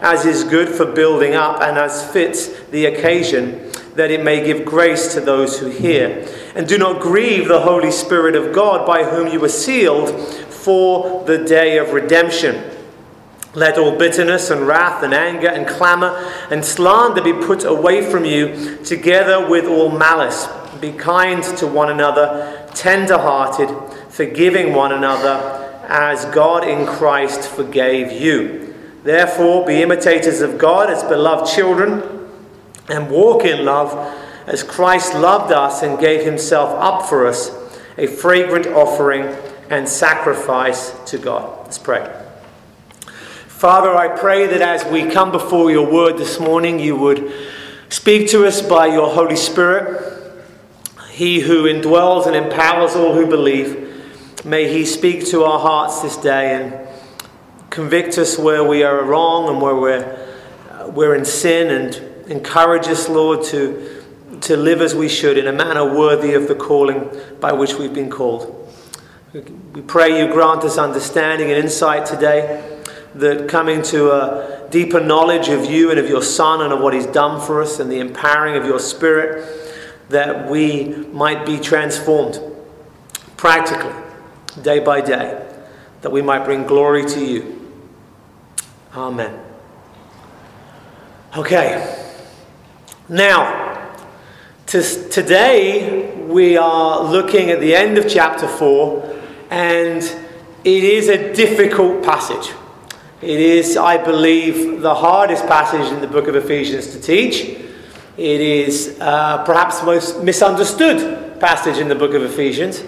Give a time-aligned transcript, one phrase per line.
[0.00, 4.64] as is good for building up and as fits the occasion, that it may give
[4.64, 6.26] grace to those who hear.
[6.54, 10.10] And do not grieve the Holy Spirit of God, by whom you were sealed
[10.50, 12.72] for the day of redemption.
[13.54, 18.26] Let all bitterness and wrath and anger and clamor and slander be put away from
[18.26, 20.46] you, together with all malice.
[20.80, 23.70] Be kind to one another, tender hearted,
[24.10, 28.65] forgiving one another as God in Christ forgave you.
[29.06, 32.02] Therefore, be imitators of God as beloved children,
[32.88, 33.92] and walk in love
[34.48, 37.52] as Christ loved us and gave himself up for us,
[37.96, 39.22] a fragrant offering
[39.70, 41.56] and sacrifice to God.
[41.62, 42.04] Let's pray.
[43.46, 47.32] Father, I pray that as we come before your word this morning, you would
[47.90, 50.02] speak to us by your Holy Spirit,
[51.10, 54.44] he who indwells and empowers all who believe.
[54.44, 56.85] May He speak to our hearts this day and
[57.76, 63.06] convict us where we are wrong and where we're, we're in sin and encourage us,
[63.06, 64.02] Lord, to,
[64.40, 67.92] to live as we should in a manner worthy of the calling by which we've
[67.92, 68.72] been called.
[69.74, 72.80] We pray you grant us understanding and insight today,
[73.14, 76.94] that coming to a deeper knowledge of you and of your Son and of what
[76.94, 79.44] He's done for us and the empowering of your Spirit,
[80.08, 82.40] that we might be transformed
[83.36, 83.92] practically
[84.62, 85.46] day by day,
[86.00, 87.56] that we might bring glory to you.
[88.96, 89.38] Amen.
[91.36, 92.06] Okay.
[93.10, 93.94] Now,
[94.68, 100.02] to, today we are looking at the end of chapter 4, and
[100.64, 102.54] it is a difficult passage.
[103.20, 107.40] It is, I believe, the hardest passage in the book of Ephesians to teach.
[108.16, 112.82] It is uh, perhaps the most misunderstood passage in the book of Ephesians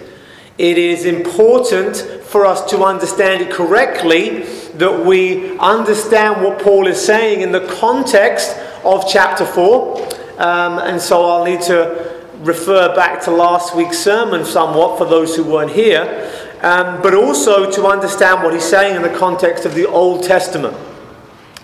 [0.59, 4.43] it is important for us to understand it correctly,
[4.77, 9.97] that we understand what Paul is saying in the context of chapter 4.
[10.37, 15.35] Um, and so I'll need to refer back to last week's sermon somewhat for those
[15.35, 16.31] who weren't here,
[16.61, 20.75] um, but also to understand what he's saying in the context of the Old Testament.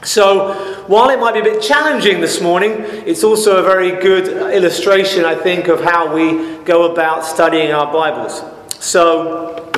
[0.04, 0.54] So,
[0.88, 2.74] while it might be a bit challenging this morning,
[3.08, 7.92] it's also a very good illustration, I think, of how we go about studying our
[7.92, 8.44] Bibles.
[8.80, 9.72] So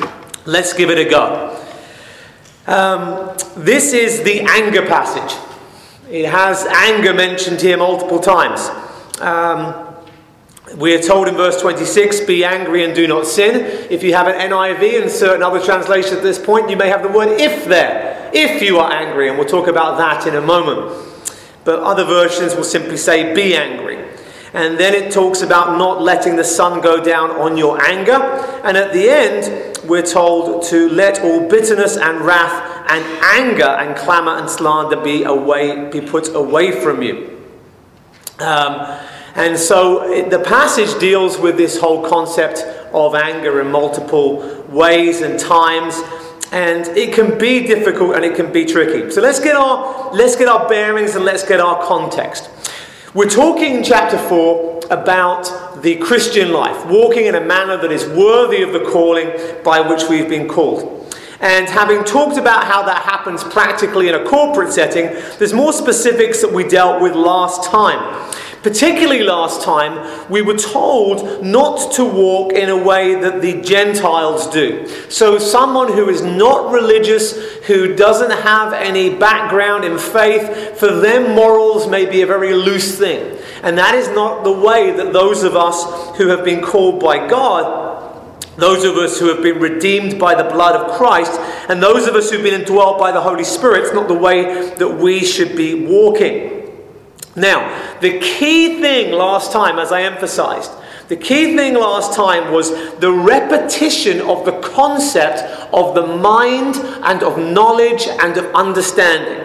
[0.44, 1.67] let's give it a go.
[2.68, 5.38] Um, this is the anger passage.
[6.10, 8.60] It has anger mentioned here multiple times.
[9.22, 9.86] Um,
[10.76, 13.88] we are told in verse 26, be angry and do not sin.
[13.90, 17.02] If you have an NIV and certain other translations at this point, you may have
[17.02, 18.30] the word if there.
[18.34, 20.94] If you are angry, and we'll talk about that in a moment.
[21.64, 23.96] But other versions will simply say, be angry.
[24.54, 28.14] And then it talks about not letting the sun go down on your anger.
[28.64, 33.96] And at the end, we're told to let all bitterness and wrath and anger and
[33.96, 37.44] clamor and slander be away, be put away from you.
[38.38, 38.98] Um,
[39.34, 42.60] and so it, the passage deals with this whole concept
[42.92, 46.00] of anger in multiple ways and times.
[46.50, 49.10] And it can be difficult and it can be tricky.
[49.10, 52.48] So let's get our let's get our bearings and let's get our context.
[53.14, 58.06] We're talking in chapter 4 about the Christian life, walking in a manner that is
[58.06, 59.32] worthy of the calling
[59.64, 61.16] by which we've been called.
[61.40, 65.06] And having talked about how that happens practically in a corporate setting,
[65.38, 68.27] there's more specifics that we dealt with last time.
[68.62, 74.48] Particularly last time, we were told not to walk in a way that the Gentiles
[74.48, 74.88] do.
[75.08, 77.36] So, someone who is not religious,
[77.66, 82.98] who doesn't have any background in faith, for them, morals may be a very loose
[82.98, 83.38] thing.
[83.62, 87.28] And that is not the way that those of us who have been called by
[87.28, 87.86] God
[88.58, 91.30] those of us who have been redeemed by the blood of Christ,
[91.68, 94.74] and those of us who've been indwelt by the Holy Spirit, it's not the way
[94.74, 96.57] that we should be walking.
[97.38, 100.72] Now, the key thing last time, as I emphasized,
[101.08, 105.40] the key thing last time was the repetition of the concept
[105.72, 109.44] of the mind and of knowledge and of understanding.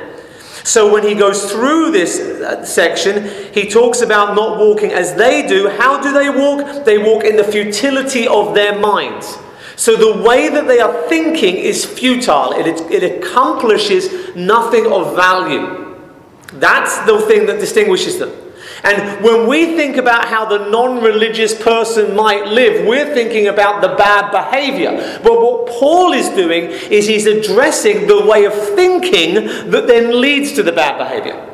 [0.65, 5.45] So when he goes through this uh, section, he talks about not walking as they
[5.45, 5.69] do.
[5.69, 6.85] How do they walk?
[6.85, 9.37] They walk in the futility of their minds.
[9.75, 15.82] So the way that they are thinking is futile, it, it accomplishes nothing of value.
[16.59, 18.31] That's the thing that distinguishes them.
[18.83, 23.81] And when we think about how the non religious person might live, we're thinking about
[23.81, 25.19] the bad behavior.
[25.23, 29.35] But what Paul is doing is he's addressing the way of thinking
[29.71, 31.49] that then leads to the bad behavior.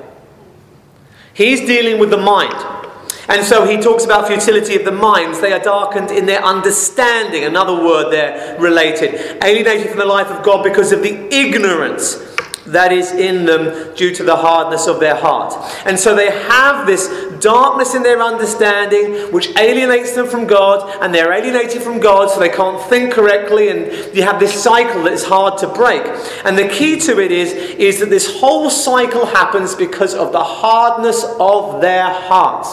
[1.34, 2.66] He's dealing with the mind.
[3.28, 5.40] And so he talks about futility of the minds.
[5.40, 7.44] They are darkened in their understanding.
[7.44, 9.38] Another word there related.
[9.44, 12.29] Alienated from the life of God because of the ignorance
[12.72, 15.54] that is in them due to the hardness of their heart.
[15.86, 17.08] And so they have this
[17.40, 22.40] darkness in their understanding which alienates them from God, and they're alienated from God so
[22.40, 26.04] they can't think correctly, and you have this cycle that is hard to break.
[26.46, 30.44] And the key to it is, is that this whole cycle happens because of the
[30.44, 32.70] hardness of their hearts.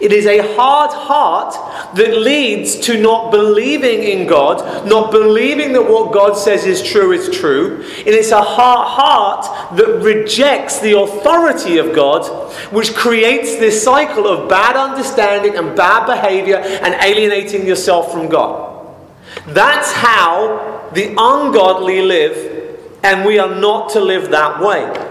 [0.00, 1.54] It is a hard heart
[1.94, 7.12] that leads to not believing in God, not believing that what God says is true
[7.12, 7.82] is true.
[7.98, 12.26] And it's a hard heart that rejects the authority of God,
[12.72, 18.72] which creates this cycle of bad understanding and bad behavior and alienating yourself from God.
[19.48, 25.10] That's how the ungodly live, and we are not to live that way.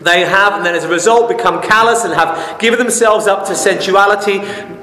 [0.00, 3.54] They have, and then as a result, become callous and have given themselves up to
[3.54, 4.40] sensuality,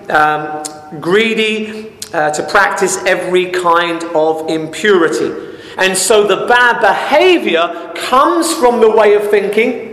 [0.09, 0.63] um,
[0.99, 5.57] greedy, uh, to practice every kind of impurity.
[5.77, 9.92] And so the bad behavior comes from the way of thinking.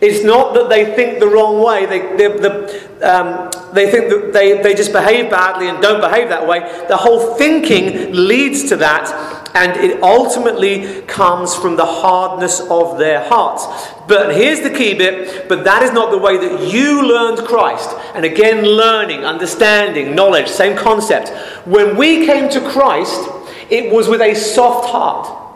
[0.00, 4.32] It's not that they think the wrong way, they, they, the, um, they think that
[4.32, 6.60] they, they just behave badly and don't behave that way.
[6.86, 9.08] The whole thinking leads to that
[9.54, 13.66] and it ultimately comes from the hardness of their hearts.
[14.06, 17.90] But here's the key bit but that is not the way that you learned Christ.
[18.14, 21.30] And again, learning, understanding, knowledge, same concept.
[21.66, 23.28] When we came to Christ,
[23.68, 25.47] it was with a soft heart.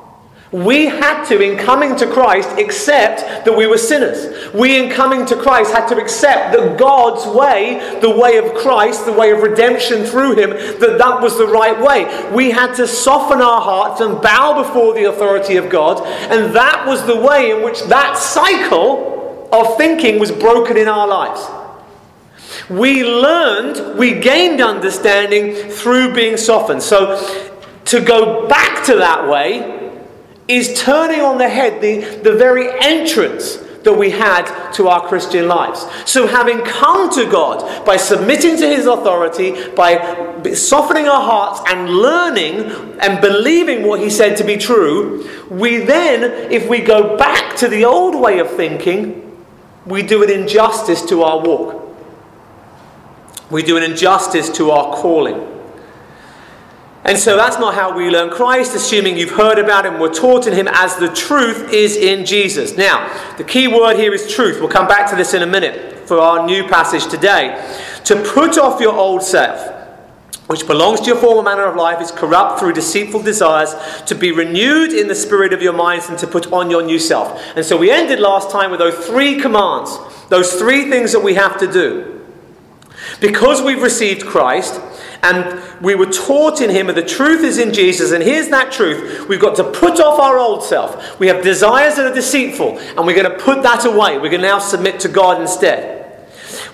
[0.53, 4.53] We had to, in coming to Christ, accept that we were sinners.
[4.53, 9.07] We, in coming to Christ, had to accept that God's way, the way of Christ,
[9.07, 12.31] the way of redemption through Him, that that was the right way.
[12.35, 16.87] We had to soften our hearts and bow before the authority of God, and that
[16.87, 21.49] was the way in which that cycle of thinking was broken in our lives.
[22.69, 26.83] We learned, we gained understanding through being softened.
[26.83, 27.49] So,
[27.87, 29.82] to go back to that way,
[30.57, 35.49] is turning on the head the, the very entrance that we had to our Christian
[35.49, 35.87] lives.
[36.07, 41.89] So, having come to God by submitting to His authority, by softening our hearts and
[41.91, 47.57] learning and believing what He said to be true, we then, if we go back
[47.57, 49.19] to the old way of thinking,
[49.85, 51.81] we do an injustice to our walk.
[53.51, 55.52] We do an injustice to our calling.
[57.05, 60.47] And so that's not how we learn Christ, assuming you've heard about him, we're taught
[60.47, 62.77] in him as the truth is in Jesus.
[62.77, 64.61] Now, the key word here is truth.
[64.61, 67.61] We'll come back to this in a minute for our new passage today.
[68.05, 69.81] To put off your old self,
[70.47, 73.75] which belongs to your former manner of life, is corrupt through deceitful desires,
[74.07, 77.01] to be renewed in the spirit of your minds, and to put on your new
[77.01, 77.43] self.
[77.57, 79.99] And so we ended last time with those three commands,
[80.29, 82.25] those three things that we have to do.
[83.21, 84.81] Because we've received Christ,
[85.23, 88.11] and we were taught in him, and the truth is in Jesus.
[88.13, 91.19] And here's that truth we've got to put off our old self.
[91.21, 94.19] We have desires that are deceitful, and we're going to put that away.
[94.19, 96.01] We're going to now submit to God instead.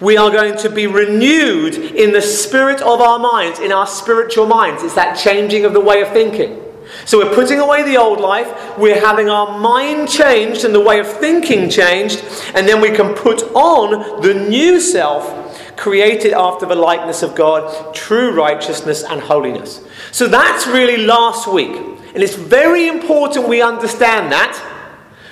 [0.00, 4.46] We are going to be renewed in the spirit of our minds, in our spiritual
[4.46, 4.82] minds.
[4.82, 6.64] It's that changing of the way of thinking.
[7.04, 11.00] So we're putting away the old life, we're having our mind changed and the way
[11.00, 12.24] of thinking changed,
[12.54, 15.47] and then we can put on the new self
[15.78, 19.80] created after the likeness of God, true righteousness and holiness.
[20.12, 21.70] So that's really last week.
[22.14, 24.54] And it's very important we understand that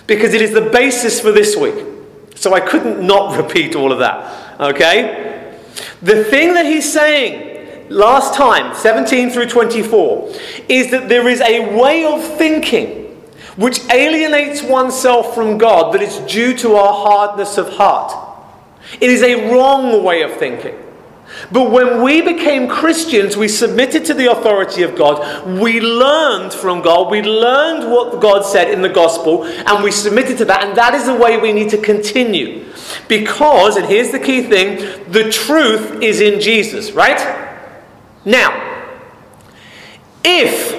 [0.07, 1.85] because it is the basis for this week.
[2.37, 4.61] So I couldn't not repeat all of that.
[4.61, 5.59] Okay?
[6.01, 10.33] The thing that he's saying last time, 17 through 24,
[10.69, 13.05] is that there is a way of thinking
[13.57, 18.26] which alienates oneself from God that is due to our hardness of heart.
[19.01, 20.77] It is a wrong way of thinking.
[21.51, 25.47] But when we became Christians, we submitted to the authority of God.
[25.61, 27.11] We learned from God.
[27.11, 30.65] We learned what God said in the gospel, and we submitted to that.
[30.65, 32.65] And that is the way we need to continue.
[33.09, 37.21] Because, and here's the key thing the truth is in Jesus, right?
[38.25, 38.63] Now,
[40.25, 40.73] if,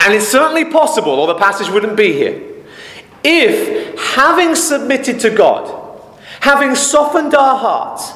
[0.00, 2.64] and it's certainly possible, or the passage wouldn't be here,
[3.24, 5.81] if having submitted to God,
[6.42, 8.10] having softened our hearts,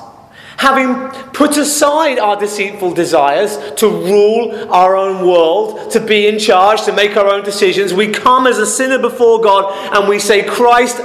[0.57, 6.83] having put aside our deceitful desires to rule our own world, to be in charge,
[6.83, 10.43] to make our own decisions, we come as a sinner before God and we say,
[10.43, 11.01] Christ,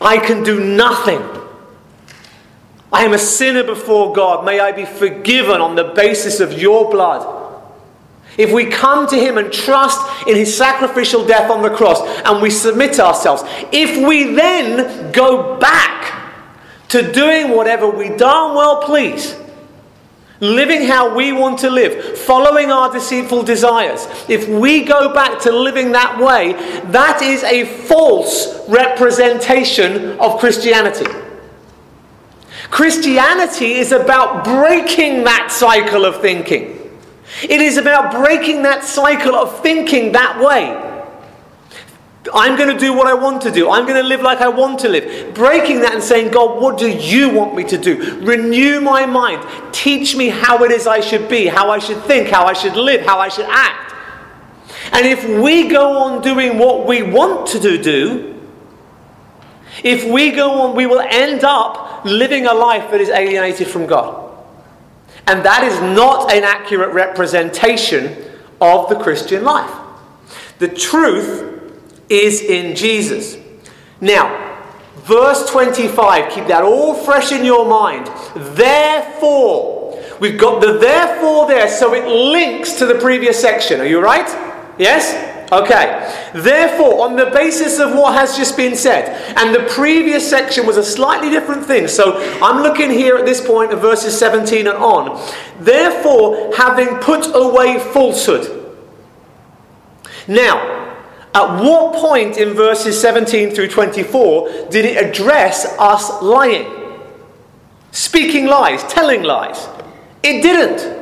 [0.00, 1.20] I can do nothing.
[2.92, 4.44] I am a sinner before God.
[4.44, 7.41] May I be forgiven on the basis of your blood.
[8.38, 12.42] If we come to Him and trust in His sacrificial death on the cross and
[12.42, 16.32] we submit ourselves, if we then go back
[16.88, 19.36] to doing whatever we darn well please,
[20.40, 25.52] living how we want to live, following our deceitful desires, if we go back to
[25.52, 26.52] living that way,
[26.90, 31.06] that is a false representation of Christianity.
[32.70, 36.81] Christianity is about breaking that cycle of thinking.
[37.42, 40.90] It is about breaking that cycle of thinking that way.
[42.32, 43.68] I'm going to do what I want to do.
[43.68, 45.34] I'm going to live like I want to live.
[45.34, 48.20] Breaking that and saying, God, what do you want me to do?
[48.20, 49.44] Renew my mind.
[49.72, 52.76] Teach me how it is I should be, how I should think, how I should
[52.76, 53.94] live, how I should act.
[54.92, 58.40] And if we go on doing what we want to do,
[59.82, 63.86] if we go on, we will end up living a life that is alienated from
[63.86, 64.21] God.
[65.26, 68.16] And that is not an accurate representation
[68.60, 69.72] of the Christian life.
[70.58, 73.36] The truth is in Jesus.
[74.00, 74.60] Now,
[74.96, 78.08] verse 25, keep that all fresh in your mind.
[78.56, 83.80] Therefore, we've got the therefore there, so it links to the previous section.
[83.80, 84.28] Are you right?
[84.78, 85.41] Yes?
[85.52, 90.66] Okay, therefore, on the basis of what has just been said, and the previous section
[90.66, 94.66] was a slightly different thing, so I'm looking here at this point of verses 17
[94.66, 95.22] and on.
[95.60, 98.74] Therefore, having put away falsehood.
[100.26, 100.96] Now,
[101.34, 106.66] at what point in verses 17 through 24 did it address us lying?
[107.90, 109.68] Speaking lies, telling lies.
[110.22, 111.01] It didn't.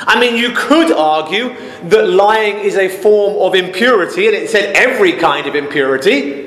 [0.00, 1.54] I mean, you could argue
[1.88, 6.46] that lying is a form of impurity, and it said every kind of impurity.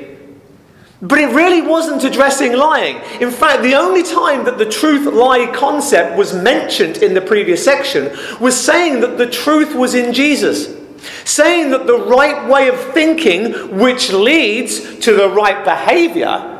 [1.02, 2.96] But it really wasn't addressing lying.
[3.20, 7.64] In fact, the only time that the truth lie concept was mentioned in the previous
[7.64, 10.78] section was saying that the truth was in Jesus.
[11.24, 16.58] Saying that the right way of thinking, which leads to the right behavior,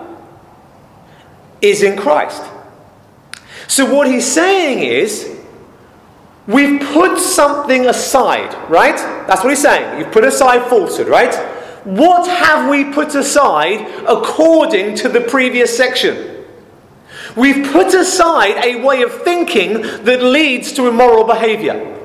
[1.61, 2.43] is in Christ.
[3.69, 5.40] So, what he's saying is
[6.47, 8.97] We've put something aside, right?
[9.27, 9.99] That's what he's saying.
[9.99, 11.35] You've put aside falsehood, right?
[11.85, 16.45] What have we put aside according to the previous section?
[17.37, 21.99] We've put aside a way of thinking that leads to immoral behavior.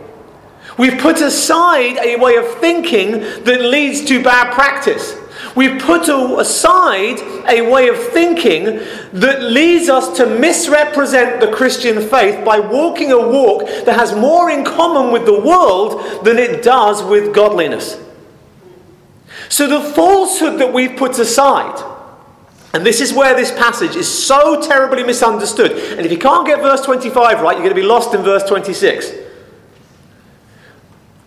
[0.78, 3.12] We've put aside a way of thinking
[3.44, 5.16] that leads to bad practice.
[5.56, 8.66] We've put aside a way of thinking
[9.14, 14.50] that leads us to misrepresent the Christian faith by walking a walk that has more
[14.50, 18.02] in common with the world than it does with godliness.
[19.48, 21.82] So, the falsehood that we've put aside,
[22.74, 25.72] and this is where this passage is so terribly misunderstood.
[25.72, 28.44] And if you can't get verse 25 right, you're going to be lost in verse
[28.44, 29.25] 26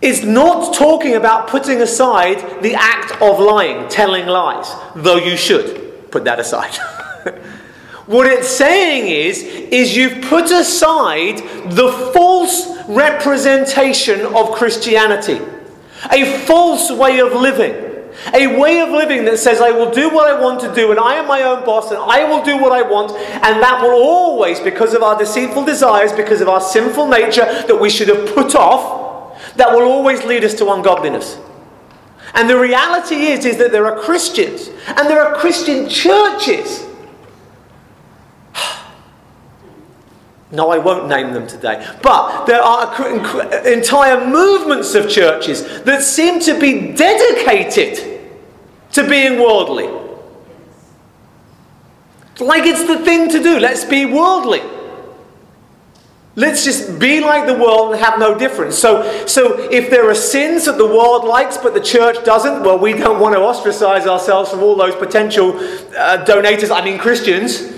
[0.01, 6.09] is not talking about putting aside the act of lying, telling lies, though you should
[6.11, 6.75] put that aside.
[8.05, 11.37] what it's saying is is you've put aside
[11.71, 15.39] the false representation of Christianity,
[16.11, 17.87] a false way of living.
[18.33, 20.99] A way of living that says, I will do what I want to do, and
[20.99, 23.91] I am my own boss, and I will do what I want, and that will
[23.93, 28.35] always, because of our deceitful desires, because of our sinful nature that we should have
[28.35, 28.98] put off,
[29.59, 31.37] that will always lead us to ungodliness.
[32.33, 36.85] And the reality is, is that there are Christians and there are Christian churches.
[40.51, 41.87] No, I won't name them today.
[42.01, 42.87] But there are
[43.67, 48.31] entire movements of churches that seem to be dedicated
[48.93, 49.87] to being worldly.
[52.39, 53.59] Like it's the thing to do.
[53.59, 54.63] Let's be worldly.
[56.39, 58.77] Let's just be like the world and have no difference.
[58.77, 62.79] So, so if there are sins that the world likes but the church doesn't, well,
[62.79, 67.73] we don't want to ostracize ourselves from all those potential uh, donators, I mean Christians.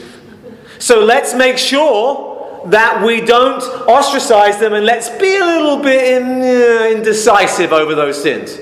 [0.77, 6.21] So let's make sure that we don't ostracize them and let's be a little bit
[6.21, 8.59] in, uh, indecisive over those sins.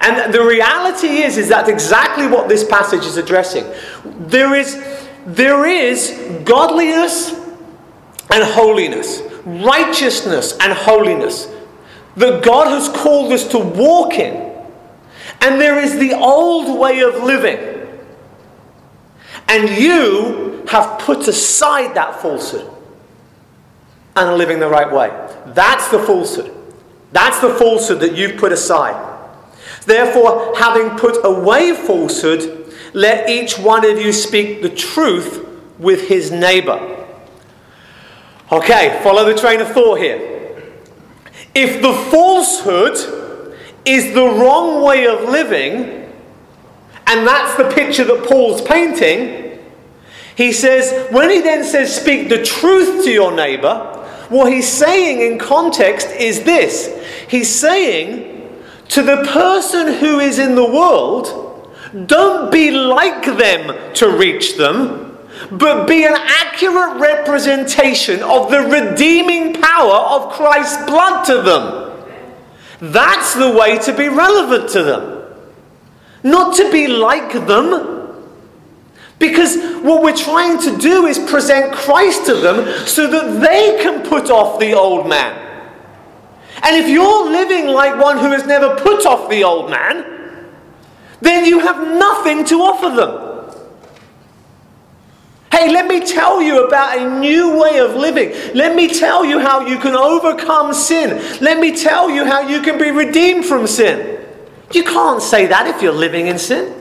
[0.00, 3.64] And the reality is, is that exactly what this passage is addressing.
[4.04, 4.84] There is,
[5.24, 7.45] there is godliness
[8.30, 11.48] and holiness, righteousness and holiness
[12.16, 14.46] that God has called us to walk in.
[15.40, 17.58] And there is the old way of living.
[19.48, 22.68] And you have put aside that falsehood
[24.16, 25.08] and are living the right way.
[25.48, 26.52] That's the falsehood.
[27.12, 29.14] That's the falsehood that you've put aside.
[29.84, 35.46] Therefore, having put away falsehood, let each one of you speak the truth
[35.78, 37.05] with his neighbor.
[38.50, 40.62] Okay, follow the train of thought here.
[41.54, 42.94] If the falsehood
[43.84, 46.12] is the wrong way of living,
[47.06, 49.58] and that's the picture that Paul's painting,
[50.36, 53.92] he says, when he then says, speak the truth to your neighbor,
[54.28, 56.92] what he's saying in context is this
[57.28, 58.50] He's saying
[58.88, 61.72] to the person who is in the world,
[62.06, 65.05] don't be like them to reach them
[65.50, 71.86] but be an accurate representation of the redeeming power of Christ's blood to them.
[72.80, 75.22] That's the way to be relevant to them.
[76.22, 77.94] Not to be like them.
[79.18, 84.06] Because what we're trying to do is present Christ to them so that they can
[84.06, 85.42] put off the old man.
[86.62, 90.04] And if you're living like one who has never put off the old man,
[91.20, 93.25] then you have nothing to offer them.
[95.50, 98.30] Hey, let me tell you about a new way of living.
[98.54, 101.16] Let me tell you how you can overcome sin.
[101.40, 104.24] Let me tell you how you can be redeemed from sin.
[104.72, 106.74] You can't say that if you're living in sin.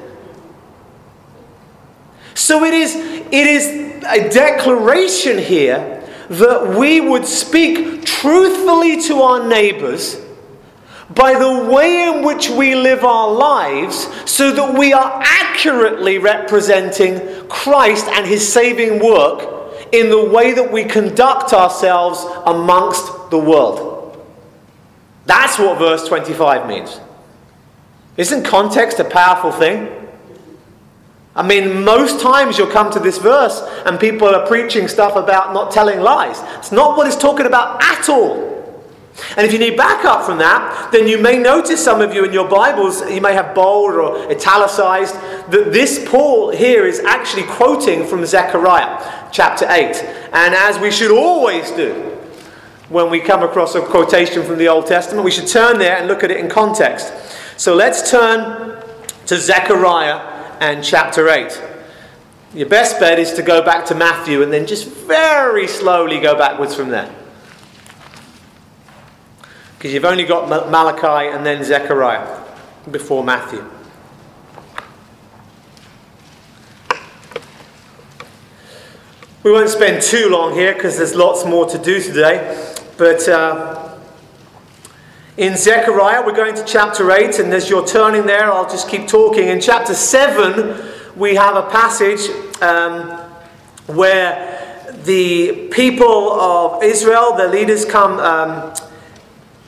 [2.33, 9.47] So it is, it is a declaration here that we would speak truthfully to our
[9.47, 10.24] neighbors
[11.11, 17.47] by the way in which we live our lives so that we are accurately representing
[17.47, 19.51] Christ and his saving work
[19.91, 24.17] in the way that we conduct ourselves amongst the world.
[25.25, 26.99] That's what verse 25 means.
[28.17, 29.91] Isn't context a powerful thing?
[31.35, 35.53] I mean, most times you'll come to this verse and people are preaching stuff about
[35.53, 36.39] not telling lies.
[36.57, 38.54] It's not what it's talking about at all.
[39.37, 42.33] And if you need backup from that, then you may notice some of you in
[42.33, 45.15] your Bibles, you may have bold or italicized,
[45.51, 49.95] that this Paul here is actually quoting from Zechariah chapter 8.
[50.33, 52.11] And as we should always do
[52.89, 56.07] when we come across a quotation from the Old Testament, we should turn there and
[56.07, 57.13] look at it in context.
[57.57, 58.83] So let's turn
[59.27, 60.19] to Zechariah
[60.59, 61.61] and chapter 8.
[62.53, 66.37] Your best bet is to go back to Matthew and then just very slowly go
[66.37, 67.13] backwards from there
[69.85, 72.43] because you've only got Malachi and then Zechariah
[72.89, 73.63] before Matthew.
[79.43, 82.67] We won't spend too long here because there's lots more to do today.
[82.97, 83.99] But uh,
[85.37, 89.07] in Zechariah, we're going to chapter 8, and as you're turning there, I'll just keep
[89.07, 89.49] talking.
[89.49, 90.83] In chapter 7,
[91.15, 92.27] we have a passage
[92.59, 93.19] um,
[93.85, 98.17] where the people of Israel, the leaders, come.
[98.17, 98.73] Um,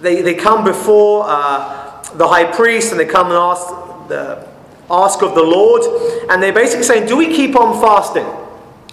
[0.02, 3.68] they, they come before uh, the high priest and they come and ask,
[4.08, 4.48] the,
[4.90, 5.84] ask of the Lord.
[6.30, 8.26] And they're basically saying, Do we keep on fasting?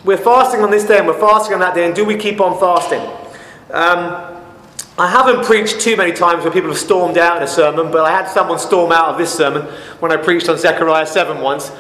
[0.05, 2.41] We're fasting on this day and we're fasting on that day, and do we keep
[2.41, 3.01] on fasting?
[3.71, 4.35] Um,
[4.97, 8.05] I haven't preached too many times where people have stormed out in a sermon, but
[8.05, 9.63] I had someone storm out of this sermon
[9.99, 11.71] when I preached on Zechariah 7 once,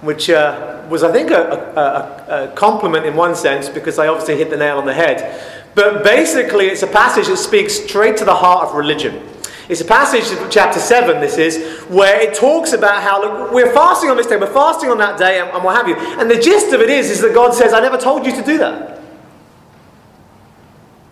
[0.00, 4.38] which uh, was, I think, a, a, a compliment in one sense because I obviously
[4.38, 5.61] hit the nail on the head.
[5.74, 9.28] But basically, it's a passage that speaks straight to the heart of religion.
[9.68, 14.10] It's a passage, chapter 7, this is, where it talks about how look, we're fasting
[14.10, 15.96] on this day, we're fasting on that day, and, and what have you.
[15.96, 18.42] And the gist of it is, is that God says, I never told you to
[18.42, 19.00] do that.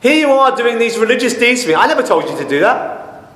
[0.02, 1.74] Here you are doing these religious deeds for me.
[1.74, 3.30] I never told you to do that.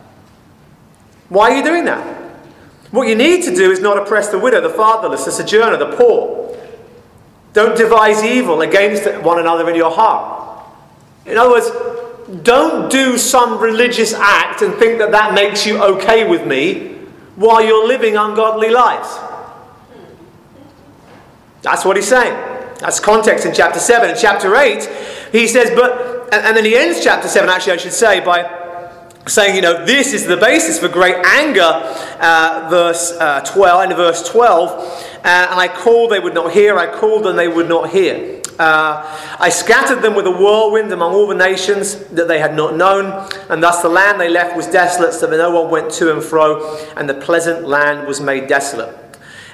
[1.29, 2.23] Why are you doing that?
[2.91, 5.97] What you need to do is not oppress the widow, the fatherless, the sojourner, the
[5.97, 6.57] poor.
[7.53, 10.44] Don't devise evil against one another in your heart.
[11.27, 11.71] In other words,
[12.43, 16.99] don't do some religious act and think that that makes you okay with me
[17.37, 19.19] while you're living ungodly lives.
[21.63, 22.35] That's what he's saying.
[22.79, 24.11] That's context in chapter 7.
[24.11, 24.85] In chapter 8,
[25.33, 28.65] he says, but, and, and then he ends chapter 7, actually, I should say, by
[29.27, 31.63] saying, you know, this is the basis for great anger,
[32.21, 35.14] uh, verse uh, 12, in verse 12.
[35.25, 36.79] Uh, and I called, they would not hear.
[36.79, 38.43] I called, and they would not hear.
[38.59, 42.77] Uh, I scattered them with a whirlwind among all the nations that they had not
[42.77, 46.13] known, and thus the land they left was desolate, so that no one went to
[46.13, 48.95] and fro, and the pleasant land was made desolate.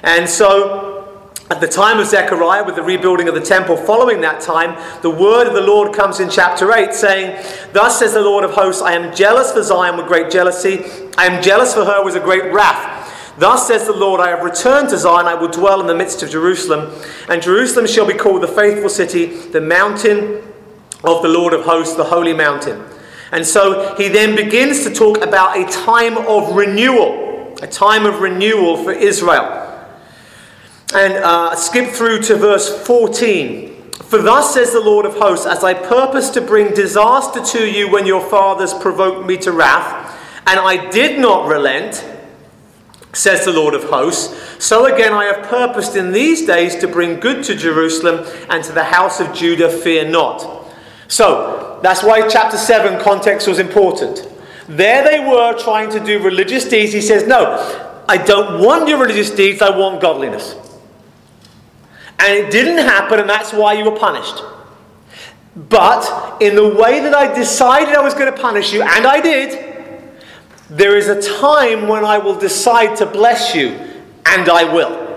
[0.03, 4.41] And so, at the time of Zechariah, with the rebuilding of the temple following that
[4.41, 8.43] time, the word of the Lord comes in chapter 8, saying, Thus says the Lord
[8.43, 10.85] of hosts, I am jealous for Zion with great jealousy,
[11.17, 12.90] I am jealous for her with a great wrath.
[13.41, 16.21] Thus says the Lord, I have returned to Zion, I will dwell in the midst
[16.21, 16.93] of Jerusalem,
[17.27, 20.43] and Jerusalem shall be called the faithful city, the mountain
[21.03, 22.85] of the Lord of hosts, the holy mountain.
[23.31, 28.19] And so he then begins to talk about a time of renewal, a time of
[28.19, 29.57] renewal for Israel.
[30.93, 33.91] and uh, skip through to verse 14.
[34.03, 37.89] For thus says the Lord of hosts, as I purpose to bring disaster to you
[37.89, 42.05] when your fathers provoked me to wrath, and I did not relent,
[43.13, 47.19] says the Lord of hosts, so again I have purposed in these days to bring
[47.19, 50.67] good to Jerusalem and to the house of Judah, fear not.
[51.07, 54.27] So, that's why chapter 7 context was important.
[54.67, 56.93] There they were trying to do religious deeds.
[56.93, 60.55] He says, No, I don't want your religious deeds, I want godliness.
[62.19, 64.43] And it didn't happen, and that's why you were punished.
[65.55, 69.19] But in the way that I decided I was going to punish you, and I
[69.19, 69.70] did,
[70.71, 73.71] there is a time when I will decide to bless you,
[74.25, 75.11] and I will.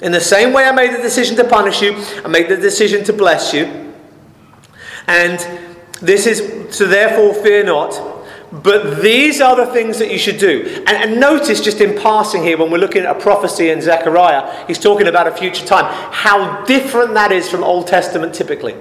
[0.00, 3.04] In the same way I made the decision to punish you, I made the decision
[3.04, 3.92] to bless you.
[5.06, 5.38] And
[6.00, 8.00] this is, so therefore fear not.
[8.50, 10.82] But these are the things that you should do.
[10.86, 14.66] And, and, notice just in passing here, when we're looking at a prophecy in Zechariah,
[14.66, 18.76] he's talking about a future time, how different that is from Old Testament typically.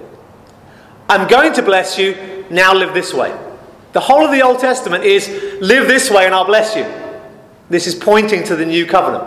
[1.10, 3.38] I'm going to bless you, now live this way.
[3.96, 5.30] The whole of the Old Testament is
[5.62, 6.84] live this way and I'll bless you.
[7.70, 9.24] This is pointing to the new covenant.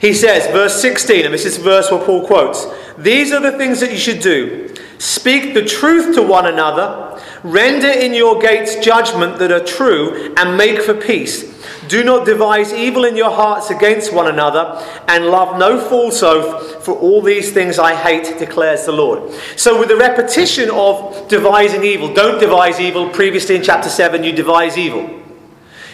[0.00, 2.66] He says, verse 16, and this is the verse where Paul quotes
[2.98, 4.74] These are the things that you should do.
[4.98, 10.56] Speak the truth to one another, render in your gates judgment that are true, and
[10.56, 11.59] make for peace.
[11.90, 16.84] Do not devise evil in your hearts against one another, and love no false oath,
[16.84, 19.32] for all these things I hate, declares the Lord.
[19.56, 24.30] So, with the repetition of devising evil, don't devise evil, previously in chapter 7, you
[24.30, 25.20] devise evil.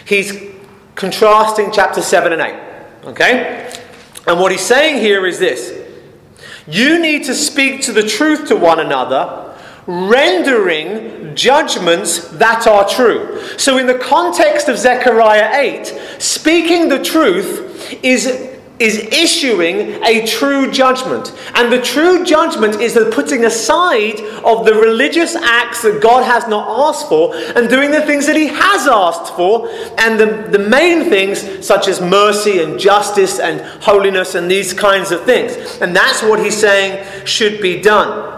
[0.05, 0.39] He's
[0.93, 3.07] contrasting chapter 7 and 8.
[3.07, 3.73] Okay?
[4.27, 5.73] And what he's saying here is this
[6.67, 9.46] you need to speak to the truth to one another
[9.87, 13.41] rendering judgments that are true.
[13.57, 15.87] So, in the context of Zechariah 8,
[16.19, 21.33] speaking the truth is is issuing a true judgment.
[21.55, 26.47] And the true judgment is the putting aside of the religious acts that God has
[26.47, 30.59] not asked for and doing the things that He has asked for, and the, the
[30.59, 35.55] main things such as mercy and justice and holiness and these kinds of things.
[35.81, 38.36] And that's what He's saying should be done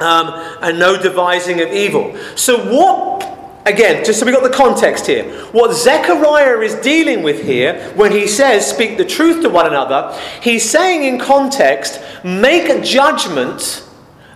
[0.00, 0.28] um,
[0.62, 2.16] and no devising of evil.
[2.36, 3.24] So, what,
[3.66, 8.12] again, just so we got the context here, what Zechariah is dealing with here when
[8.12, 13.88] he says, speak the truth to one another, he's saying in context, make judgments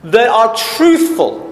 [0.04, 1.50] that are truthful.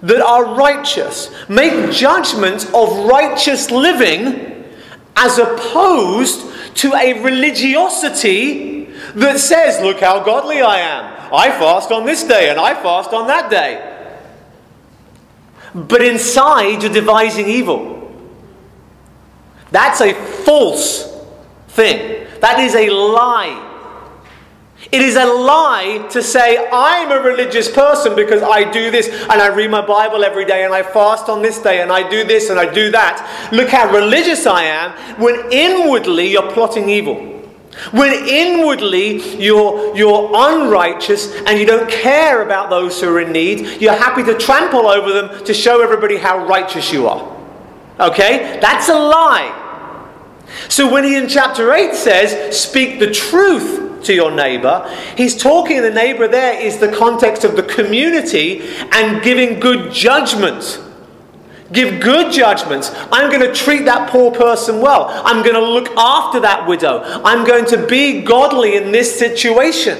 [0.00, 1.28] That are righteous.
[1.48, 4.64] Make judgments of righteous living
[5.16, 8.77] as opposed to a religiosity
[9.14, 11.34] that says, Look how godly I am.
[11.34, 13.96] I fast on this day and I fast on that day.
[15.74, 17.96] But inside, you're devising evil.
[19.70, 21.04] That's a false
[21.68, 22.26] thing.
[22.40, 23.66] That is a lie.
[24.90, 29.32] It is a lie to say, I'm a religious person because I do this and
[29.32, 32.24] I read my Bible every day and I fast on this day and I do
[32.24, 33.50] this and I do that.
[33.52, 37.37] Look how religious I am when inwardly you're plotting evil.
[37.92, 43.80] When inwardly you're, you're unrighteous and you don't care about those who are in need,
[43.80, 47.36] you're happy to trample over them to show everybody how righteous you are.
[48.00, 48.58] Okay?
[48.60, 49.64] That's a lie.
[50.68, 55.80] So when he in chapter 8 says, speak the truth to your neighbor, he's talking,
[55.82, 58.62] the neighbor there is the context of the community
[58.92, 60.80] and giving good judgment
[61.72, 62.90] Give good judgments.
[63.12, 65.06] I'm going to treat that poor person well.
[65.08, 67.02] I'm going to look after that widow.
[67.02, 69.98] I'm going to be godly in this situation.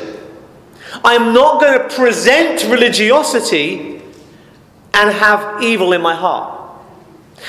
[1.05, 4.01] I'm not going to present religiosity
[4.95, 6.58] and have evil in my heart.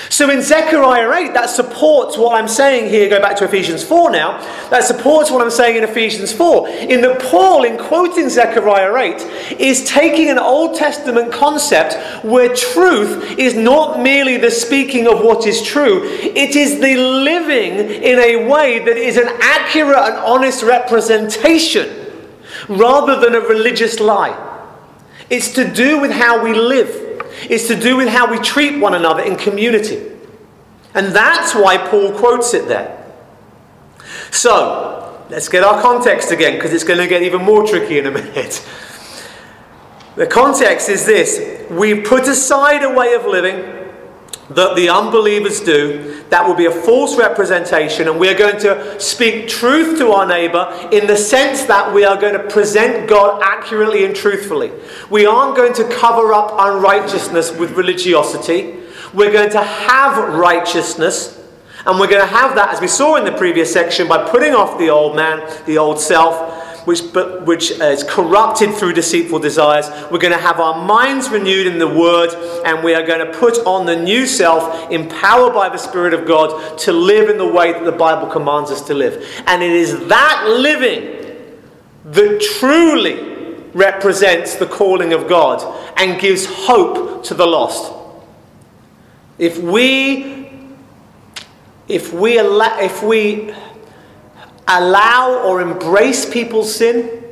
[0.09, 3.09] So in Zechariah 8, that supports what I'm saying here.
[3.09, 4.39] Go back to Ephesians 4 now.
[4.69, 6.67] That supports what I'm saying in Ephesians 4.
[6.69, 13.37] In that Paul, in quoting Zechariah 8, is taking an Old Testament concept where truth
[13.37, 17.73] is not merely the speaking of what is true, it is the living
[18.03, 22.07] in a way that is an accurate and honest representation
[22.67, 24.45] rather than a religious lie.
[25.29, 27.08] It's to do with how we live.
[27.49, 30.11] It's to do with how we treat one another in community.
[30.93, 32.95] And that's why Paul quotes it there.
[34.31, 38.05] So, let's get our context again because it's going to get even more tricky in
[38.05, 38.65] a minute.
[40.15, 43.78] The context is this we put aside a way of living
[44.49, 48.99] that the unbelievers do, that will be a false representation, and we are going to
[48.99, 53.41] speak truth to our neighbor in the sense that we are going to present God
[53.43, 54.71] accurately and truthfully.
[55.09, 58.79] We aren't going to cover up unrighteousness with religiosity.
[59.13, 61.39] We're going to have righteousness,
[61.85, 64.53] And we're going to have that, as we saw in the previous section, by putting
[64.53, 67.01] off the old man, the old self, which,
[67.45, 69.87] which uh, is corrupted through deceitful desires.
[70.09, 72.31] We're going to have our minds renewed in the Word,
[72.65, 76.25] and we are going to put on the new self, empowered by the Spirit of
[76.25, 79.23] God, to live in the way that the Bible commands us to live.
[79.45, 81.15] And it is that living
[82.05, 85.61] that truly represents the calling of God
[85.95, 87.93] and gives hope to the lost.
[89.37, 90.39] If we
[91.87, 93.53] if we allow, if we
[94.69, 97.23] allow or embrace people's sin,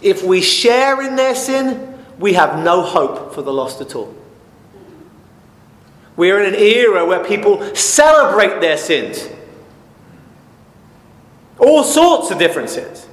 [0.00, 4.14] if we share in their sin, we have no hope for the lost at all.
[6.16, 9.28] We're in an era where people celebrate their sins.
[11.58, 13.06] All sorts of different sins.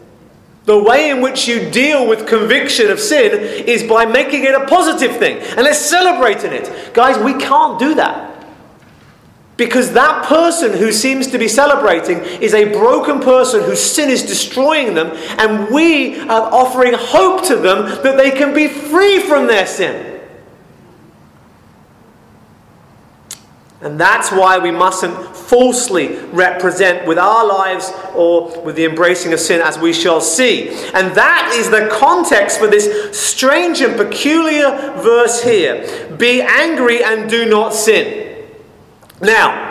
[0.65, 3.31] The way in which you deal with conviction of sin
[3.65, 6.93] is by making it a positive thing and let's celebrate in it.
[6.93, 8.28] Guys, we can't do that.
[9.59, 14.23] Because that person who seems to be celebrating is a broken person whose sin is
[14.23, 19.47] destroying them, and we are offering hope to them that they can be free from
[19.47, 20.21] their sin.
[23.81, 29.41] And that's why we mustn't falsely represent with our lives or with the embracing of
[29.41, 30.69] sin, as we shall see.
[30.93, 34.69] And that is the context for this strange and peculiar
[35.01, 38.28] verse here Be angry and do not sin.
[39.21, 39.69] Now,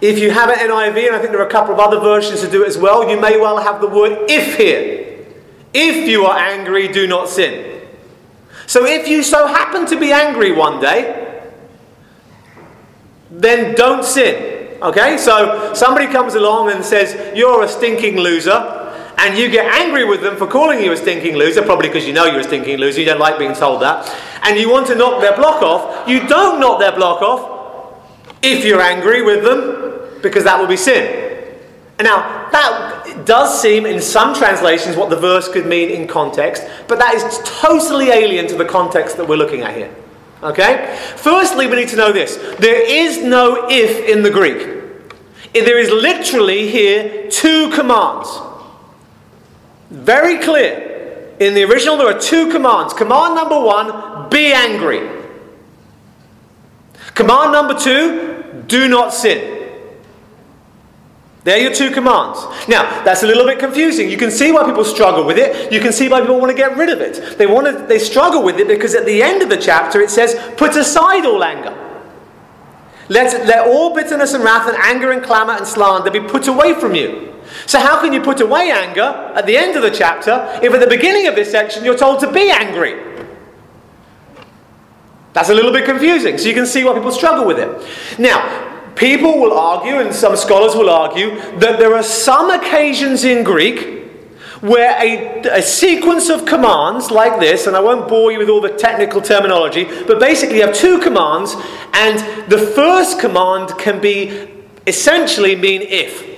[0.00, 2.40] if you have an NIV, and I think there are a couple of other versions
[2.40, 5.26] to do it as well, you may well have the word if here.
[5.72, 7.80] If you are angry, do not sin.
[8.66, 11.48] So if you so happen to be angry one day,
[13.30, 14.78] then don't sin.
[14.82, 15.16] Okay?
[15.16, 18.80] So somebody comes along and says, You're a stinking loser.
[19.18, 22.12] And you get angry with them for calling you a stinking loser, probably because you
[22.12, 24.12] know you're a stinking loser, you don't like being told that.
[24.42, 26.08] And you want to knock their block off.
[26.08, 27.61] You don't knock their block off
[28.42, 31.30] if you're angry with them, because that will be sin.
[31.98, 36.64] And now, that does seem in some translations what the verse could mean in context,
[36.88, 39.94] but that is totally alien to the context that we're looking at here.
[40.42, 40.98] Okay?
[41.16, 44.80] Firstly, we need to know this there is no if in the Greek.
[45.52, 48.28] There is literally here two commands.
[49.90, 51.34] Very clear.
[51.38, 52.94] In the original, there are two commands.
[52.94, 55.21] Command number one be angry.
[57.14, 59.60] Command number two do not sin.
[61.44, 62.38] There are your two commands.
[62.68, 64.08] Now, that's a little bit confusing.
[64.08, 65.72] You can see why people struggle with it.
[65.72, 67.36] You can see why people want to get rid of it.
[67.36, 70.10] They, want to, they struggle with it because at the end of the chapter it
[70.10, 71.76] says, Put aside all anger.
[73.08, 76.74] Let, let all bitterness and wrath and anger and clamour and slander be put away
[76.74, 77.34] from you.
[77.66, 80.80] So, how can you put away anger at the end of the chapter if at
[80.80, 83.11] the beginning of this section you're told to be angry?
[85.32, 88.18] That's a little bit confusing, so you can see why people struggle with it.
[88.18, 93.42] Now, people will argue, and some scholars will argue, that there are some occasions in
[93.42, 94.00] Greek
[94.60, 98.60] where a, a, sequence of commands like this, and I won't bore you with all
[98.60, 101.56] the technical terminology, but basically you have two commands,
[101.94, 104.48] and the first command can be
[104.86, 106.31] essentially mean if.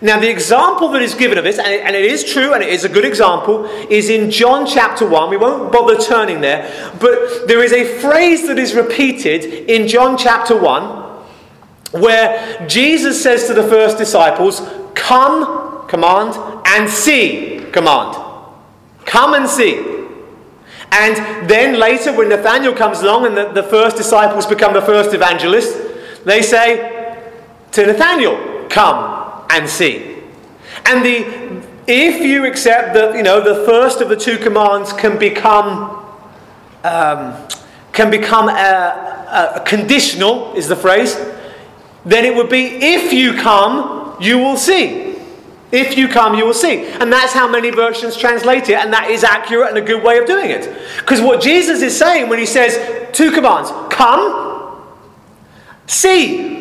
[0.00, 2.84] Now, the example that is given of this, and it, is true and it is
[2.84, 5.30] a good example, is in John chapter 1.
[5.30, 10.16] We won't bother turning there, but there is a phrase that is repeated in John
[10.16, 11.06] chapter 1
[12.00, 14.60] where Jesus says to the first disciples,
[14.94, 16.34] Come, command,
[16.66, 18.14] and see, command.
[19.04, 19.78] Come and see.
[20.92, 25.12] And then later, when Nathaniel comes along and the, the first disciples become the first
[25.12, 25.76] evangelists,
[26.24, 27.32] they say
[27.72, 29.17] to Nathaniel, Come
[29.50, 30.18] and see.
[30.86, 35.18] And the if you accept that you know the first of the two commands can
[35.18, 36.04] become
[36.84, 37.48] um,
[37.92, 41.16] can become a, a, a conditional is the phrase,
[42.04, 45.16] then it would be if you come, you will see.
[45.70, 46.86] If you come, you will see.
[46.86, 50.16] And that's how many versions translate it, and that is accurate and a good way
[50.18, 50.74] of doing it.
[50.98, 54.86] Because what Jesus is saying when he says two commands come,
[55.86, 56.57] see,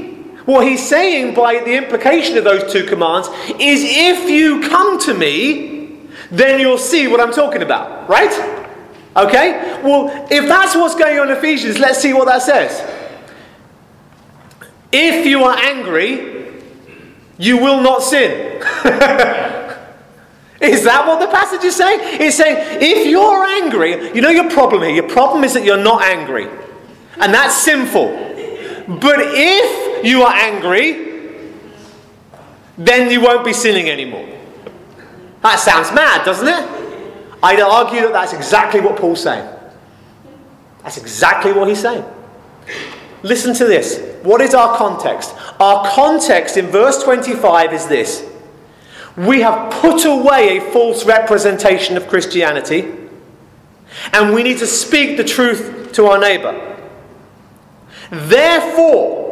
[0.48, 3.28] what he's saying by the implication of those two commands
[3.60, 6.00] is if you come to me,
[6.32, 8.32] then you'll see what I'm talking about, right?
[9.18, 9.82] Okay?
[9.84, 12.82] Well, if that's what's going on in Ephesians, let's see what that says.
[14.94, 16.62] If you are angry,
[17.38, 18.32] you will not sin.
[20.62, 22.00] is that what the passage is saying?
[22.22, 24.92] It's saying if you're angry, you know your problem here.
[24.92, 26.48] Your problem is that you're not angry.
[27.20, 28.12] And that's sinful.
[28.88, 31.08] But if you are angry,
[32.78, 34.28] then you won't be sinning anymore.
[35.42, 36.78] That sounds mad, doesn't it?
[37.42, 39.48] I'd argue that that's exactly what Paul's saying.
[40.84, 42.06] That's exactly what he's saying.
[43.24, 44.02] listen to this.
[44.24, 45.34] What is our context?
[45.60, 48.30] Our context in verse 25 is this
[49.16, 52.94] We have put away a false representation of Christianity,
[54.14, 56.64] and we need to speak the truth to our neighbor.
[58.10, 59.27] Therefore,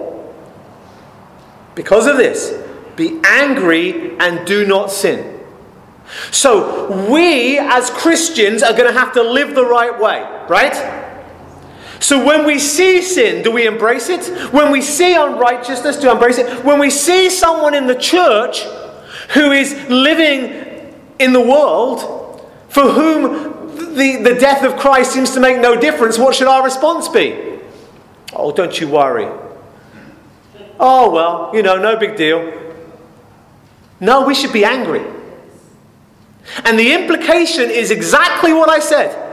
[1.75, 2.53] because of this,
[2.95, 5.35] be angry and do not sin.
[6.31, 11.03] So, we as Christians are going to have to live the right way, right?
[11.99, 14.53] So, when we see sin, do we embrace it?
[14.53, 16.63] When we see unrighteousness, do we embrace it?
[16.63, 18.61] When we see someone in the church
[19.33, 25.39] who is living in the world for whom the, the death of Christ seems to
[25.39, 27.59] make no difference, what should our response be?
[28.33, 29.27] Oh, don't you worry.
[30.79, 32.61] Oh, well, you know, no big deal.
[33.99, 35.03] No, we should be angry.
[36.63, 39.23] And the implication is exactly what I said.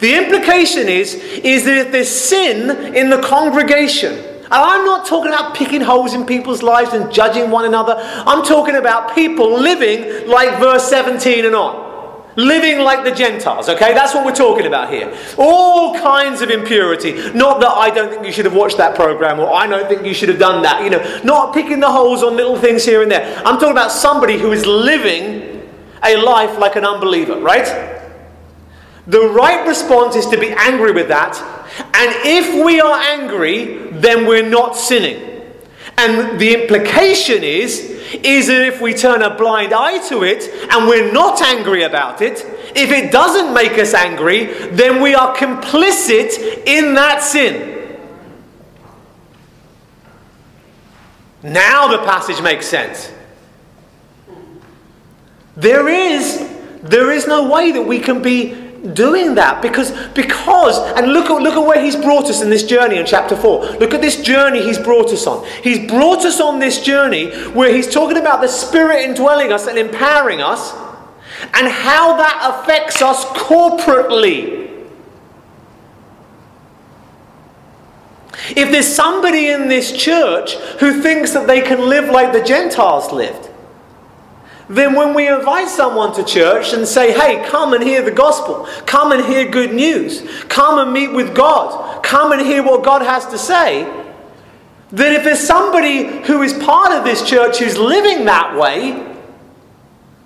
[0.00, 4.12] The implication is, is that if there's sin in the congregation,
[4.50, 7.94] and I'm not talking about picking holes in people's lives and judging one another.
[7.98, 11.87] I'm talking about people living like verse 17 and on.
[12.38, 13.92] Living like the Gentiles, okay?
[13.94, 15.12] That's what we're talking about here.
[15.36, 17.32] All kinds of impurity.
[17.32, 20.06] Not that I don't think you should have watched that program or I don't think
[20.06, 20.84] you should have done that.
[20.84, 23.36] You know, not picking the holes on little things here and there.
[23.38, 25.68] I'm talking about somebody who is living
[26.04, 27.66] a life like an unbeliever, right?
[29.08, 31.36] The right response is to be angry with that.
[31.92, 35.27] And if we are angry, then we're not sinning.
[35.98, 40.88] And the implication is is that if we turn a blind eye to it and
[40.88, 46.66] we're not angry about it, if it doesn't make us angry, then we are complicit
[46.66, 47.98] in that sin.
[51.42, 53.12] Now the passage makes sense.
[55.56, 56.48] There is,
[56.82, 61.42] there is no way that we can be doing that because because and look at
[61.42, 64.22] look at where he's brought us in this journey in chapter 4 look at this
[64.22, 65.44] journey he's brought us on.
[65.62, 69.78] He's brought us on this journey where he's talking about the spirit indwelling us and
[69.78, 70.72] empowering us
[71.54, 74.68] and how that affects us corporately.
[78.50, 83.12] If there's somebody in this church who thinks that they can live like the gentiles
[83.12, 83.47] lived
[84.68, 88.68] then when we invite someone to church and say, hey, come and hear the gospel,
[88.84, 93.00] come and hear good news, come and meet with God, come and hear what God
[93.02, 93.84] has to say,
[94.90, 99.16] then if there's somebody who is part of this church who's living that way,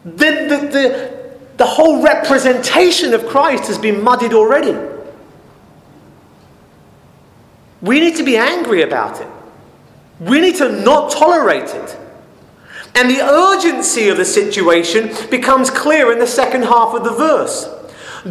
[0.05, 4.77] then the, the, the whole representation of Christ has been muddied already.
[7.81, 9.29] We need to be angry about it.
[10.21, 11.99] We need to not tolerate it.
[12.95, 17.69] And the urgency of the situation becomes clear in the second half of the verse.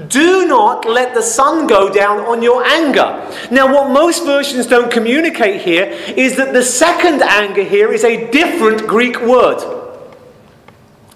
[0.08, 3.30] Do not let the sun go down on your anger.
[3.52, 8.32] Now, what most versions don't communicate here is that the second anger here is a
[8.32, 9.62] different Greek word.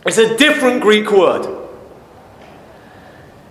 [0.06, 1.55] It's a different Greek word.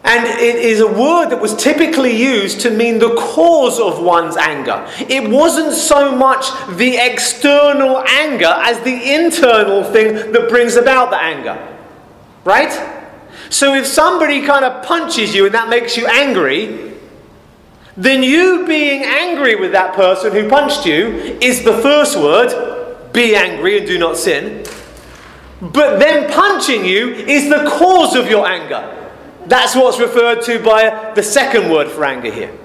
[0.04, 4.36] And it is a word that was typically used to mean the cause of one's
[4.36, 4.86] anger.
[4.98, 11.16] It wasn't so much the external anger as the internal thing that brings about the
[11.16, 11.56] anger.
[12.44, 12.72] Right?
[13.48, 16.92] So if somebody kind of punches you and that makes you angry,
[17.96, 23.34] then you being angry with that person who punched you is the first word be
[23.34, 24.66] angry and do not sin.
[25.62, 29.03] But them punching you is the cause of your anger.
[29.46, 32.56] That's what's referred to by the second word for anger here.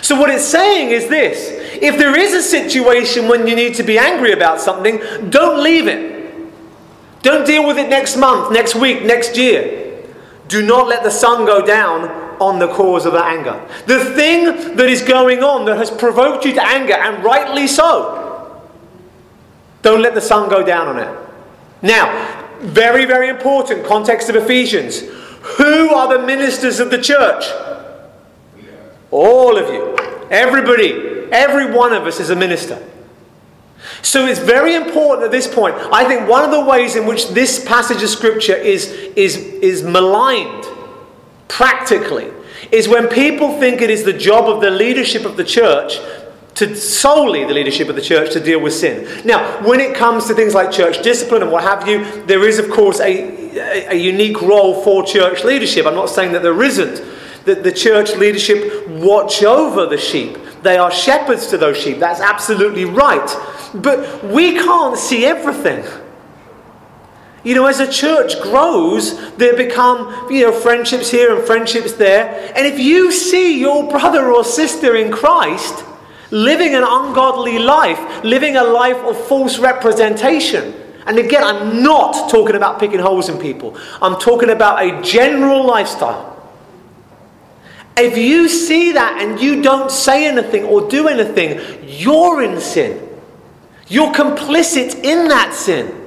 [0.00, 1.50] So, what it's saying is this
[1.82, 5.88] if there is a situation when you need to be angry about something, don't leave
[5.88, 6.12] it.
[7.22, 10.04] Don't deal with it next month, next week, next year.
[10.48, 12.08] Do not let the sun go down
[12.40, 13.60] on the cause of that anger.
[13.86, 18.68] The thing that is going on that has provoked you to anger, and rightly so,
[19.82, 21.18] don't let the sun go down on it.
[21.82, 25.02] Now, very, very important context of Ephesians.
[25.56, 27.44] Who are the ministers of the church?
[29.10, 29.96] All of you.
[30.30, 31.30] Everybody.
[31.30, 32.82] Every one of us is a minister.
[34.02, 35.74] So it's very important at this point.
[35.92, 39.82] I think one of the ways in which this passage of scripture is, is, is
[39.82, 40.66] maligned
[41.48, 42.30] practically
[42.70, 45.98] is when people think it is the job of the leadership of the church
[46.54, 49.26] to solely the leadership of the church to deal with sin.
[49.26, 52.58] Now, when it comes to things like church discipline and what have you, there is,
[52.58, 55.86] of course, a, a, unique role for church leadership.
[55.86, 57.02] I'm not saying that there isn't.
[57.44, 60.38] That the church leadership watch over the sheep.
[60.62, 61.98] They are shepherds to those sheep.
[61.98, 63.28] That's absolutely right.
[63.74, 65.84] But we can't see everything.
[67.44, 72.52] You know, as a church grows, there become, you know, friendships here and friendships there.
[72.54, 75.84] And if you see your brother or sister in Christ,
[76.30, 80.81] living an ungodly life, living a life of false representation.
[81.06, 85.66] And again, I'm not talking about picking holes in people, I'm talking about a general
[85.66, 86.30] lifestyle.
[87.96, 93.08] If you see that and you don't say anything or do anything, you're in sin.
[93.86, 96.02] You're complicit in that sin.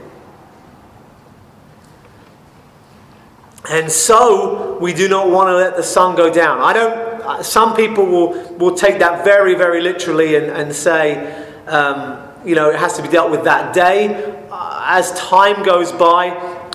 [3.70, 6.62] And so we do not want to let the sun go down.
[6.62, 7.44] I don't.
[7.44, 12.70] Some people will will take that very very literally and, and say, um, you know,
[12.70, 14.36] it has to be dealt with that day.
[14.52, 16.30] Uh, as time goes by,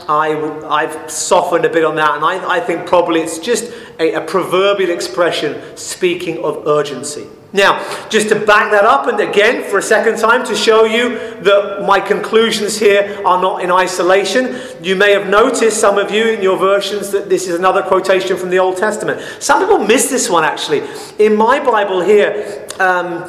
[0.08, 0.34] I,
[0.68, 4.20] I've softened a bit on that, and I, I think probably it's just a, a
[4.20, 7.26] proverbial expression speaking of urgency.
[7.52, 11.18] Now, just to back that up, and again for a second time to show you
[11.42, 16.28] that my conclusions here are not in isolation, you may have noticed, some of you
[16.28, 19.20] in your versions, that this is another quotation from the Old Testament.
[19.40, 20.82] Some people miss this one actually.
[21.18, 23.28] In my Bible here, um,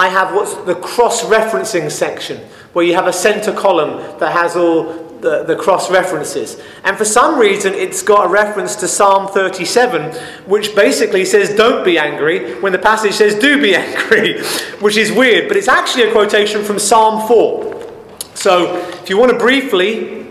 [0.00, 2.38] I have what's the cross referencing section,
[2.72, 4.84] where you have a center column that has all
[5.20, 6.58] the, the cross references.
[6.84, 11.84] And for some reason, it's got a reference to Psalm 37, which basically says, Don't
[11.84, 14.42] be angry, when the passage says, Do be angry,
[14.80, 17.92] which is weird, but it's actually a quotation from Psalm 4.
[18.32, 20.26] So if you want to briefly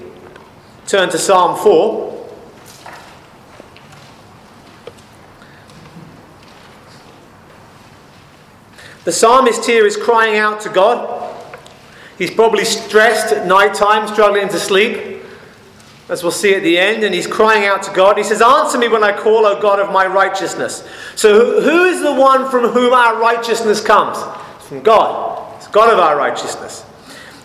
[0.88, 2.09] turn to Psalm 4.
[9.10, 11.36] The psalmist here is crying out to God.
[12.20, 15.24] He's probably stressed at night time, struggling to sleep,
[16.10, 18.20] as we'll see at the end, and he's crying out to God.
[18.20, 20.88] He says, Answer me when I call, O God of my righteousness.
[21.16, 24.20] So, who is the one from whom our righteousness comes?
[24.58, 25.56] It's from God.
[25.58, 26.86] It's God of our righteousness.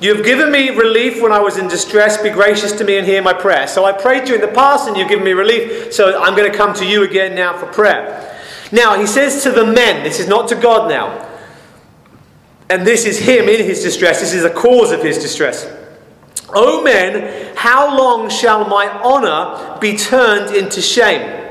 [0.03, 2.23] You have given me relief when I was in distress.
[2.23, 3.67] Be gracious to me and hear my prayer.
[3.67, 5.95] So I prayed to you in the past and you've given me relief.
[5.95, 8.39] So I'm going to come to you again now for prayer.
[8.71, 11.31] Now, he says to the men, this is not to God now.
[12.71, 14.21] And this is him in his distress.
[14.21, 15.71] This is a cause of his distress.
[16.49, 21.43] O men, how long shall my honor be turned into shame?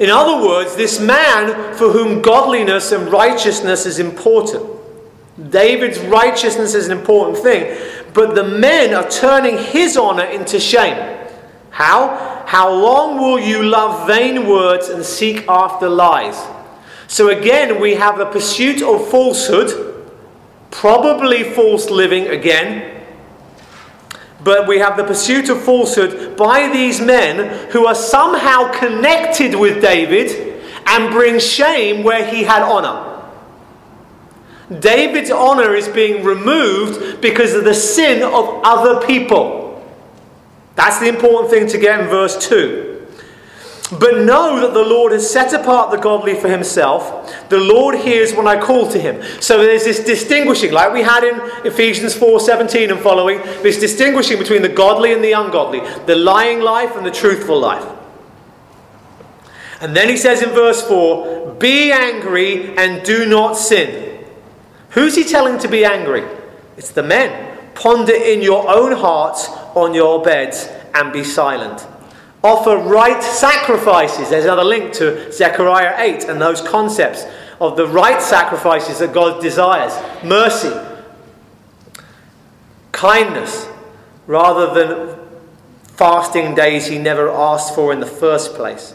[0.00, 4.64] In other words, this man for whom godliness and righteousness is important.
[5.50, 7.76] David's righteousness is an important thing,
[8.12, 11.16] but the men are turning his honor into shame.
[11.70, 12.44] How?
[12.46, 16.36] How long will you love vain words and seek after lies?
[17.08, 20.12] So again, we have the pursuit of falsehood,
[20.70, 23.02] probably false living again.
[24.44, 29.80] But we have the pursuit of falsehood by these men who are somehow connected with
[29.80, 33.06] David and bring shame where he had honor.
[34.78, 39.82] David's honor is being removed because of the sin of other people.
[40.74, 42.87] That's the important thing to get in verse 2.
[43.90, 47.48] But know that the Lord has set apart the godly for himself.
[47.48, 49.22] The Lord hears when I call to him.
[49.40, 54.60] So there's this distinguishing, like we had in Ephesians 4:17 and following, this distinguishing between
[54.60, 57.84] the godly and the ungodly, the lying life and the truthful life.
[59.80, 64.24] And then he says in verse 4, Be angry and do not sin.
[64.90, 66.24] Who's he telling to be angry?
[66.76, 67.56] It's the men.
[67.74, 71.86] Ponder in your own hearts on your beds and be silent.
[72.42, 74.30] Offer right sacrifices.
[74.30, 77.24] There's another link to Zechariah 8 and those concepts
[77.60, 80.72] of the right sacrifices that God desires mercy,
[82.92, 83.66] kindness,
[84.28, 85.18] rather than
[85.96, 88.94] fasting days he never asked for in the first place.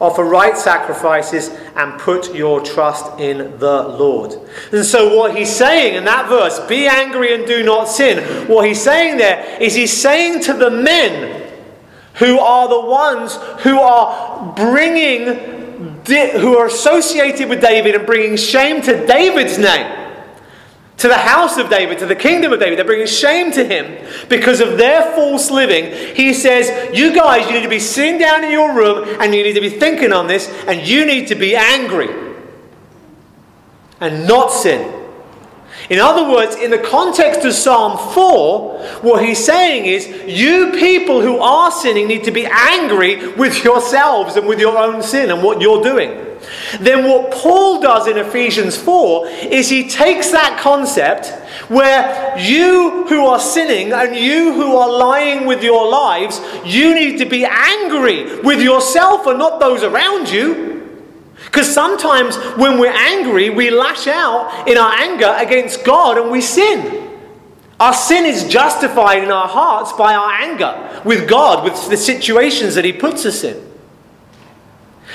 [0.00, 4.34] Offer right sacrifices and put your trust in the Lord.
[4.70, 8.66] And so, what he's saying in that verse, be angry and do not sin, what
[8.66, 11.45] he's saying there is he's saying to the men
[12.16, 15.34] who are the ones who are bringing,
[16.06, 20.14] who are associated with David and bringing shame to David's name,
[20.96, 22.78] to the house of David, to the kingdom of David.
[22.78, 26.16] They're bringing shame to him because of their false living.
[26.16, 29.42] He says, You guys, you need to be sitting down in your room and you
[29.42, 32.08] need to be thinking on this and you need to be angry
[34.00, 35.05] and not sin.
[35.88, 41.20] In other words, in the context of Psalm 4, what he's saying is, you people
[41.20, 45.42] who are sinning need to be angry with yourselves and with your own sin and
[45.42, 46.26] what you're doing.
[46.80, 51.28] Then, what Paul does in Ephesians 4 is he takes that concept
[51.68, 57.18] where you who are sinning and you who are lying with your lives, you need
[57.18, 60.75] to be angry with yourself and not those around you.
[61.56, 66.42] Because sometimes when we're angry, we lash out in our anger against God and we
[66.42, 67.18] sin.
[67.80, 72.74] Our sin is justified in our hearts by our anger with God, with the situations
[72.74, 73.56] that He puts us in.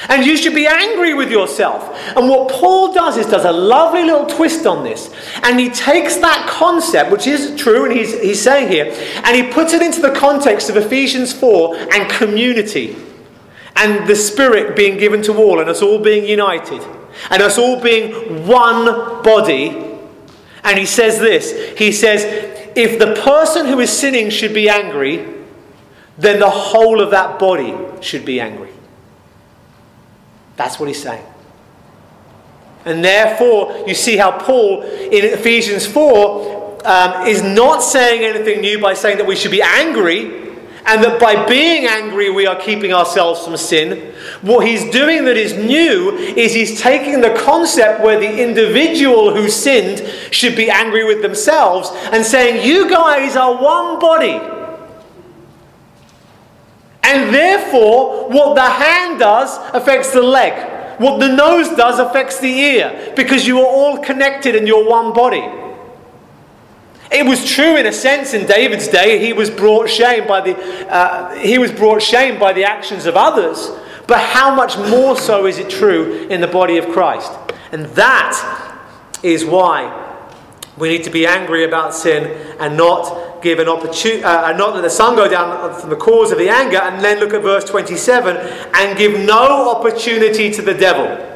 [0.09, 1.95] And you should be angry with yourself.
[2.17, 5.13] And what Paul does is does a lovely little twist on this.
[5.43, 8.85] And he takes that concept, which is true, and he's, he's saying here,
[9.25, 12.97] and he puts it into the context of Ephesians 4 and community.
[13.75, 16.81] And the Spirit being given to all, and us all being united,
[17.29, 18.85] and us all being one
[19.23, 19.87] body.
[20.63, 22.23] And he says this He says,
[22.75, 25.27] if the person who is sinning should be angry,
[26.17, 28.69] then the whole of that body should be angry.
[30.55, 31.25] That's what he's saying.
[32.85, 38.79] And therefore, you see how Paul in Ephesians 4 um, is not saying anything new
[38.79, 40.50] by saying that we should be angry
[40.85, 44.13] and that by being angry we are keeping ourselves from sin.
[44.41, 49.49] What he's doing that is new is he's taking the concept where the individual who
[49.49, 54.39] sinned should be angry with themselves and saying, You guys are one body.
[57.03, 60.99] And therefore, what the hand does affects the leg.
[60.99, 63.13] What the nose does affects the ear.
[63.15, 65.41] Because you are all connected and you're one body.
[67.11, 69.19] It was true in a sense in David's day.
[69.19, 73.17] He was brought shame by the, uh, he was brought shame by the actions of
[73.17, 73.69] others.
[74.07, 77.31] But how much more so is it true in the body of Christ?
[77.71, 78.79] And that
[79.23, 79.97] is why
[80.77, 84.81] we need to be angry about sin and not give an opportunity, uh, not let
[84.81, 87.65] the sun go down from the cause of the anger, and then look at verse
[87.65, 88.37] 27
[88.73, 91.30] and give no opportunity to the devil.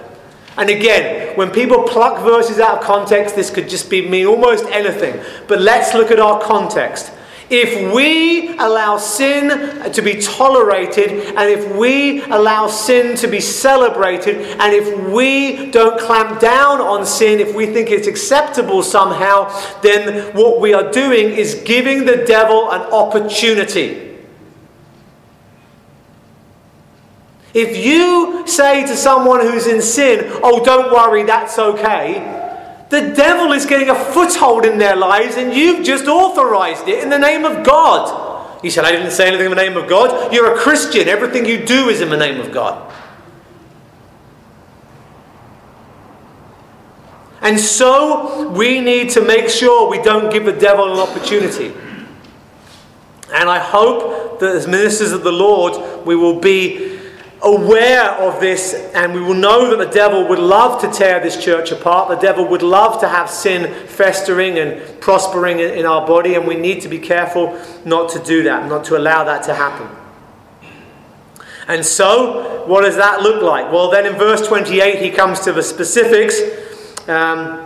[0.57, 4.65] And again, when people pluck verses out of context, this could just be mean almost
[4.65, 5.21] anything.
[5.47, 7.11] But let's look at our context.
[7.49, 14.37] If we allow sin to be tolerated, and if we allow sin to be celebrated,
[14.59, 19.51] and if we don't clamp down on sin, if we think it's acceptable somehow,
[19.81, 24.04] then what we are doing is giving the devil an opportunity.
[27.55, 32.15] If you say to someone who's in sin, oh, don't worry, that's okay,
[32.89, 37.09] the devil is getting a foothold in their lives, and you've just authorized it in
[37.09, 38.61] the name of God.
[38.61, 40.33] He said, I didn't say anything in the name of God.
[40.33, 41.07] You're a Christian.
[41.07, 42.93] Everything you do is in the name of God.
[47.41, 51.73] And so we need to make sure we don't give the devil an opportunity.
[53.33, 56.94] And I hope that as ministers of the Lord, we will be
[57.45, 61.41] aware of this, and we will know that the devil would love to tear this
[61.41, 62.09] church apart.
[62.09, 66.55] The devil would love to have sin festering and prospering in our body, and we
[66.55, 69.87] need to be careful not to do that, not to allow that to happen.
[71.67, 73.71] And so, what does that look like?
[73.71, 76.39] Well, then in verse 28, he comes to the specifics.
[77.07, 77.64] Um,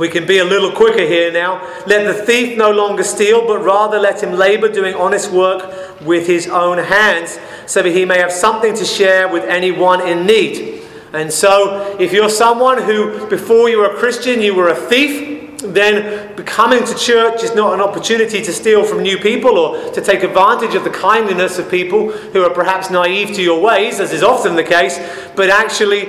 [0.00, 1.60] we can be a little quicker here now.
[1.86, 6.26] Let the thief no longer steal, but rather let him labor doing honest work with
[6.26, 10.82] his own hands, so that he may have something to share with anyone in need.
[11.12, 15.60] And so, if you're someone who, before you were a Christian, you were a thief,
[15.62, 20.00] then coming to church is not an opportunity to steal from new people or to
[20.00, 24.14] take advantage of the kindness of people who are perhaps naive to your ways, as
[24.14, 24.98] is often the case,
[25.36, 26.02] but actually,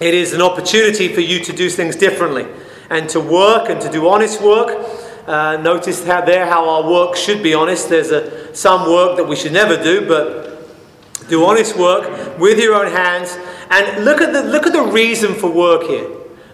[0.00, 2.46] it is an opportunity for you to do things differently
[2.92, 4.86] and to work and to do honest work.
[5.26, 7.88] Uh, notice how there how our work should be honest.
[7.88, 12.74] There's a, some work that we should never do, but do honest work with your
[12.74, 13.38] own hands.
[13.70, 16.06] And look at the look at the reason for work here.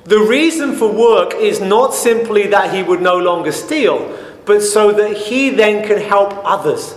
[0.04, 4.16] The reason for work is not simply that he would no longer steal,
[4.46, 6.96] but so that he then can help others.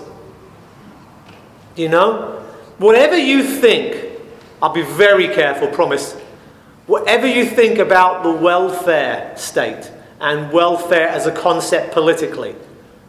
[1.75, 2.37] You know?
[2.77, 4.17] Whatever you think,
[4.61, 6.15] I'll be very careful, promise.
[6.91, 9.89] Whatever you think about the welfare state
[10.19, 12.53] and welfare as a concept politically,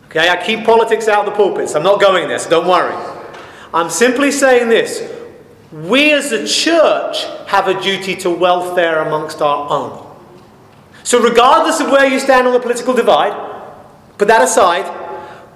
[0.05, 1.75] okay, I keep politics out of the pulpits.
[1.75, 2.95] I'm not going there, so don't worry.
[3.75, 5.13] I'm simply saying this
[5.73, 10.17] we as a church have a duty to welfare amongst our own.
[11.03, 13.35] So, regardless of where you stand on the political divide,
[14.17, 14.87] put that aside,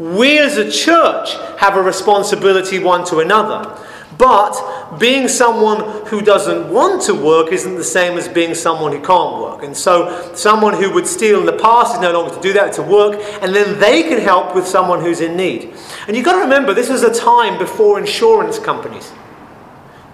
[0.00, 3.80] we as a church have a responsibility one to another.
[4.18, 9.00] But being someone who doesn't want to work isn't the same as being someone who
[9.02, 9.62] can't work.
[9.62, 12.72] And so, someone who would steal in the past is no longer to do that,
[12.74, 15.74] to work, and then they can help with someone who's in need.
[16.06, 19.12] And you've got to remember, this was a time before insurance companies.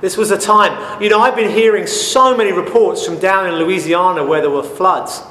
[0.00, 3.54] This was a time, you know, I've been hearing so many reports from down in
[3.54, 5.22] Louisiana where there were floods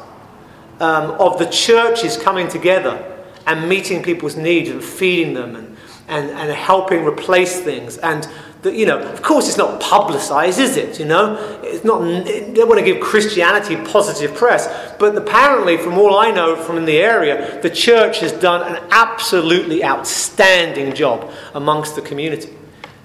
[0.80, 6.30] um, of the churches coming together and meeting people's needs and feeding them and, and,
[6.30, 7.98] and helping replace things.
[7.98, 8.26] And
[8.62, 11.00] that, you know, of course it's not publicized, is it?
[11.00, 14.68] You know, it's not, they want to give Christianity positive press.
[15.00, 18.84] But apparently, from all I know from in the area, the church has done an
[18.92, 22.56] absolutely outstanding job amongst the community.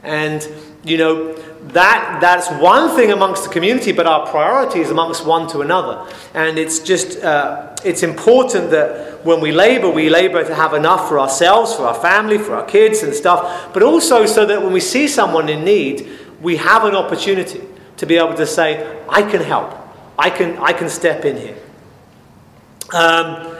[0.03, 0.47] And,
[0.85, 1.35] you know,
[1.73, 6.11] that that's one thing amongst the community, but our priority is amongst one to another.
[6.35, 11.09] And it's just uh, it's important that when we labour, we labour to have enough
[11.09, 14.73] for ourselves, for our family, for our kids and stuff, but also so that when
[14.73, 16.09] we see someone in need,
[16.41, 17.63] we have an opportunity
[17.97, 19.75] to be able to say, "I can help.
[20.19, 21.57] I can I can step in here."
[22.95, 23.57] Um,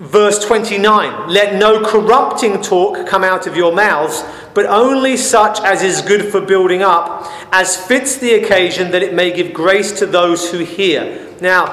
[0.00, 4.24] Verse 29 Let no corrupting talk come out of your mouths,
[4.54, 9.14] but only such as is good for building up, as fits the occasion, that it
[9.14, 11.28] may give grace to those who hear.
[11.40, 11.66] Now,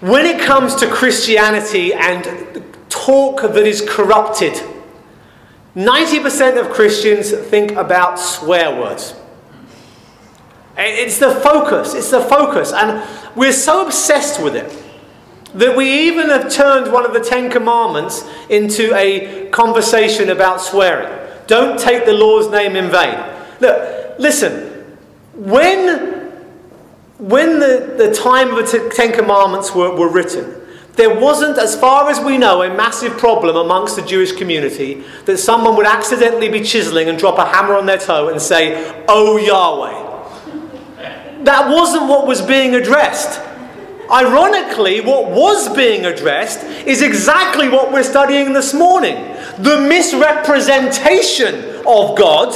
[0.00, 4.52] when it comes to Christianity and talk that is corrupted,
[5.74, 9.14] 90% of Christians think about swear words.
[10.76, 13.02] It's the focus, it's the focus, and
[13.36, 14.82] we're so obsessed with it
[15.54, 21.23] that we even have turned one of the Ten Commandments into a conversation about swearing.
[21.46, 23.18] Don't take the Lord's name in vain.
[23.60, 24.70] Look, listen,
[25.34, 26.32] when,
[27.18, 30.62] when the, the time of the Ten Commandments were, were written,
[30.96, 35.38] there wasn't, as far as we know, a massive problem amongst the Jewish community that
[35.38, 39.36] someone would accidentally be chiseling and drop a hammer on their toe and say, Oh
[39.36, 40.12] Yahweh.
[41.44, 43.40] That wasn't what was being addressed.
[44.10, 51.54] Ironically, what was being addressed is exactly what we're studying this morning the misrepresentation
[51.86, 52.52] of God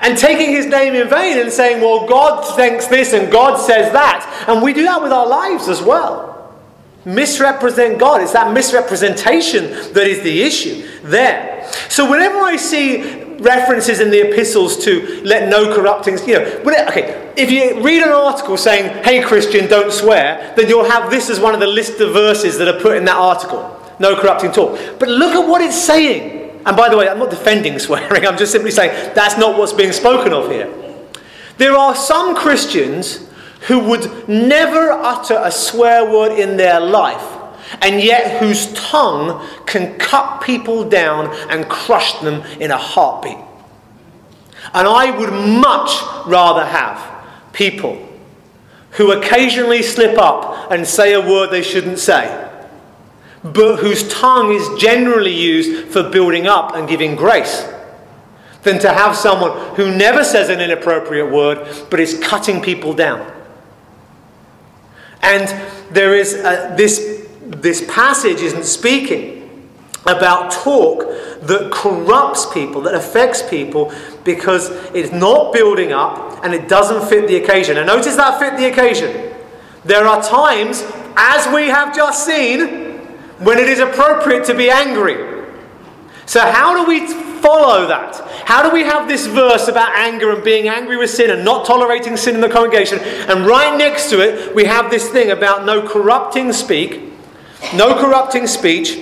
[0.00, 3.92] and taking his name in vain and saying, well, God thinks this and God says
[3.92, 4.46] that.
[4.48, 6.58] And we do that with our lives as well.
[7.04, 8.20] Misrepresent God.
[8.20, 11.70] It's that misrepresentation that is the issue there.
[11.88, 17.32] So whenever I see references in the epistles to let no corrupting, you know, okay,
[17.36, 21.40] if you read an article saying, hey Christian, don't swear, then you'll have this as
[21.40, 23.78] one of the list of verses that are put in that article.
[23.98, 24.78] No corrupting talk.
[24.98, 26.60] But look at what it's saying.
[26.64, 29.72] And by the way, I'm not defending swearing, I'm just simply saying that's not what's
[29.72, 30.72] being spoken of here.
[31.58, 33.28] There are some Christians
[33.68, 37.41] who would never utter a swear word in their life
[37.80, 43.38] and yet whose tongue can cut people down and crush them in a heartbeat.
[44.74, 48.08] And I would much rather have people
[48.92, 52.50] who occasionally slip up and say a word they shouldn't say,
[53.42, 57.66] but whose tongue is generally used for building up and giving grace,
[58.62, 63.28] than to have someone who never says an inappropriate word but is cutting people down.
[65.22, 65.48] And
[65.94, 67.11] there is uh, this
[67.60, 69.40] this passage isn't speaking
[70.06, 71.00] about talk
[71.42, 73.92] that corrupts people, that affects people,
[74.24, 77.76] because it's not building up and it doesn't fit the occasion.
[77.76, 79.32] And notice that fit the occasion.
[79.84, 80.82] There are times,
[81.16, 82.96] as we have just seen,
[83.38, 85.44] when it is appropriate to be angry.
[86.26, 87.06] So, how do we
[87.40, 88.14] follow that?
[88.46, 91.66] How do we have this verse about anger and being angry with sin and not
[91.66, 93.00] tolerating sin in the congregation?
[93.00, 97.11] And right next to it, we have this thing about no corrupting speak
[97.74, 98.98] no corrupting speech,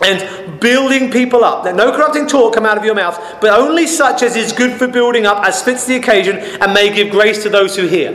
[0.00, 1.64] and building people up.
[1.64, 4.78] Let no corrupting talk come out of your mouth, but only such as is good
[4.78, 8.12] for building up, as fits the occasion, and may give grace to those who hear.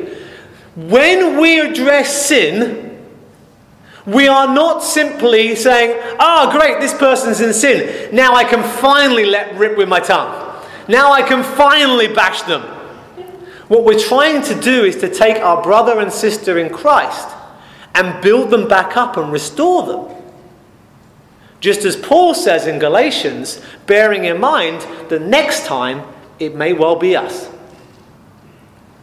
[0.76, 2.90] When we address sin,
[4.06, 8.14] we are not simply saying, ah, oh, great, this person's in sin.
[8.14, 10.40] Now I can finally let rip with my tongue.
[10.88, 12.62] Now I can finally bash them.
[13.70, 17.30] What we're trying to do is to take our brother and sister in Christ
[17.96, 20.16] and build them back up and restore them.
[21.60, 26.04] Just as Paul says in Galatians, bearing in mind that next time
[26.40, 27.50] it may well be us.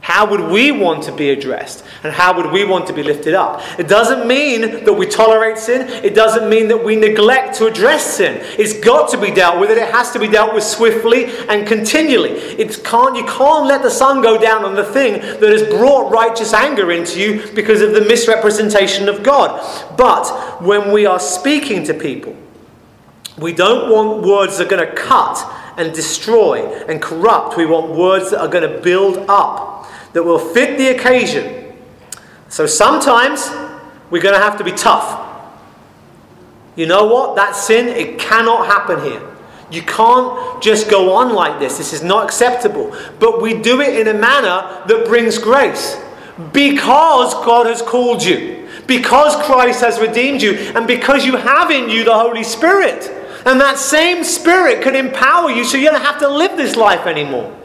[0.03, 1.85] How would we want to be addressed?
[2.03, 3.61] And how would we want to be lifted up?
[3.79, 5.89] It doesn't mean that we tolerate sin.
[6.03, 8.39] It doesn't mean that we neglect to address sin.
[8.59, 9.71] It's got to be dealt with.
[9.71, 12.31] and It has to be dealt with swiftly and continually.
[12.31, 16.11] It can't, you can't let the sun go down on the thing that has brought
[16.11, 19.61] righteous anger into you because of the misrepresentation of God.
[19.99, 22.35] But when we are speaking to people,
[23.37, 25.39] we don't want words that are going to cut
[25.77, 27.57] and destroy and corrupt.
[27.57, 29.80] We want words that are going to build up
[30.13, 31.75] that will fit the occasion.
[32.49, 33.49] So sometimes
[34.11, 35.27] we're going to have to be tough.
[36.77, 37.37] You know what?
[37.37, 39.27] That sin, it cannot happen here.
[39.71, 41.79] You can't just go on like this.
[41.79, 42.97] This is not acceptable.
[43.21, 45.97] But we do it in a manner that brings grace.
[46.53, 48.69] Because God has called you.
[48.87, 50.55] Because Christ has redeemed you.
[50.75, 53.09] And because you have in you the Holy Spirit.
[53.47, 57.07] And that same Spirit can empower you so you don't have to live this life
[57.07, 57.57] anymore.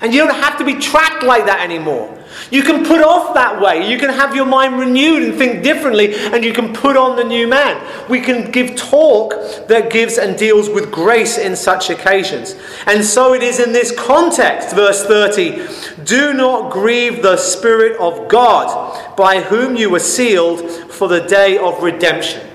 [0.00, 2.24] And you don't have to be tracked like that anymore.
[2.50, 3.90] You can put off that way.
[3.90, 7.24] You can have your mind renewed and think differently, and you can put on the
[7.24, 7.80] new man.
[8.08, 9.34] We can give talk
[9.68, 12.56] that gives and deals with grace in such occasions.
[12.86, 18.28] And so it is in this context, verse 30 Do not grieve the Spirit of
[18.28, 22.46] God, by whom you were sealed for the day of redemption.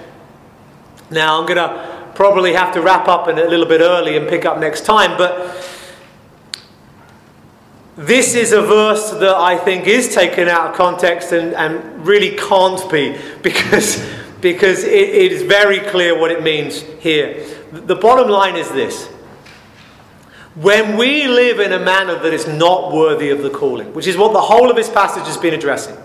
[1.09, 4.45] Now, I'm going to probably have to wrap up a little bit early and pick
[4.45, 5.55] up next time, but
[7.99, 12.37] this is a verse that I think is taken out of context and, and really
[12.37, 14.01] can't be because,
[14.41, 17.45] because it, it is very clear what it means here.
[17.73, 19.07] The bottom line is this
[20.55, 24.15] when we live in a manner that is not worthy of the calling, which is
[24.15, 25.95] what the whole of this passage has been addressing,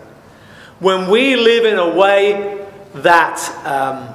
[0.81, 4.15] when we live in a way that, um,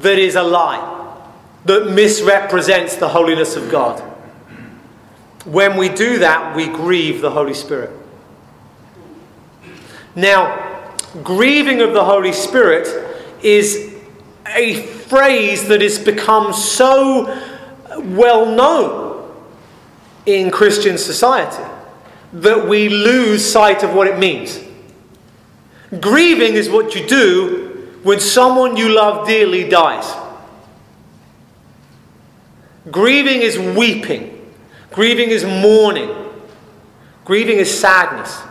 [0.00, 1.14] that is a lie,
[1.66, 4.11] that misrepresents the holiness of God
[5.44, 7.90] when we do that, we grieve the Holy Spirit.
[10.14, 12.88] Now, grieving of the Holy Spirit
[13.42, 13.94] is
[14.46, 17.24] a phrase that has become so
[17.98, 19.34] well known
[20.26, 21.64] in Christian society
[22.32, 24.60] that we lose sight of what it means.
[26.00, 30.10] Grieving is what you do when someone you love dearly dies.
[32.90, 34.31] Grieving is weeping.
[34.92, 36.10] Grieving is mourning.
[37.24, 38.42] Grieving is sadness.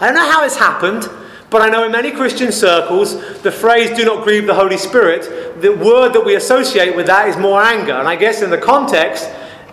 [0.00, 1.08] I don't know how it's happened,
[1.50, 5.60] but I know in many Christian circles, the phrase do not grieve the Holy Spirit,
[5.62, 7.94] the word that we associate with that is more anger.
[7.94, 9.28] And I guess in the context,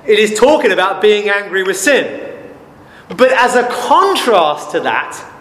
[0.07, 2.34] it is talking about being angry with sin.
[3.09, 5.32] But as a contrast to that,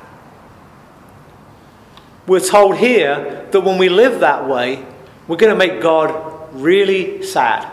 [2.27, 4.85] we're told here that when we live that way,
[5.29, 7.71] we're going to make God really sad.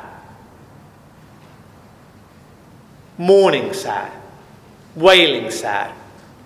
[3.22, 4.11] Mourning sad,
[4.95, 5.93] wailing sad,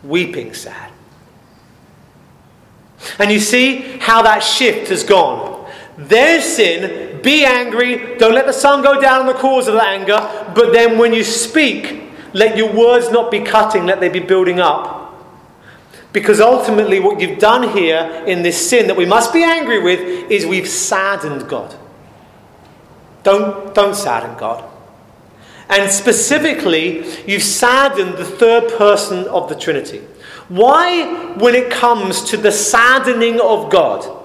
[0.04, 0.92] weeping sad.
[3.18, 5.72] And you see how that shift has gone.
[5.98, 9.88] There's sin, be angry, don't let the sun go down on the cause of that
[9.88, 10.18] anger,
[10.54, 14.60] but then when you speak, let your words not be cutting, let they be building
[14.60, 15.14] up.
[16.12, 20.30] Because ultimately, what you've done here in this sin that we must be angry with
[20.30, 21.74] is we've saddened God.
[23.24, 24.75] Don't, don't sadden God.
[25.70, 30.00] And specifically, you've saddened the third person of the Trinity.
[30.48, 34.24] Why, when it comes to the saddening of God?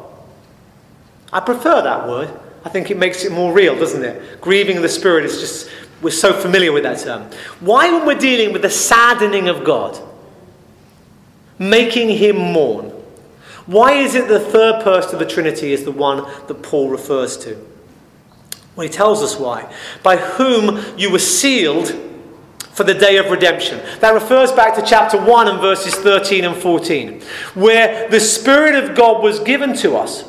[1.33, 2.31] I prefer that word.
[2.65, 4.41] I think it makes it more real, doesn't it?
[4.41, 5.71] Grieving the Spirit is just,
[6.03, 7.23] we're so familiar with that term.
[7.61, 9.99] Why, when we're dealing with the saddening of God,
[11.59, 12.93] making him mourn,
[13.65, 17.39] why is it the third person of the Trinity is the one that Paul refers
[17.39, 17.67] to?
[18.81, 19.71] Well, he tells us why.
[20.03, 21.95] By whom you were sealed
[22.73, 23.79] for the day of redemption.
[24.01, 27.21] That refers back to chapter 1 and verses 13 and 14,
[27.53, 30.25] where the Spirit of God was given to us.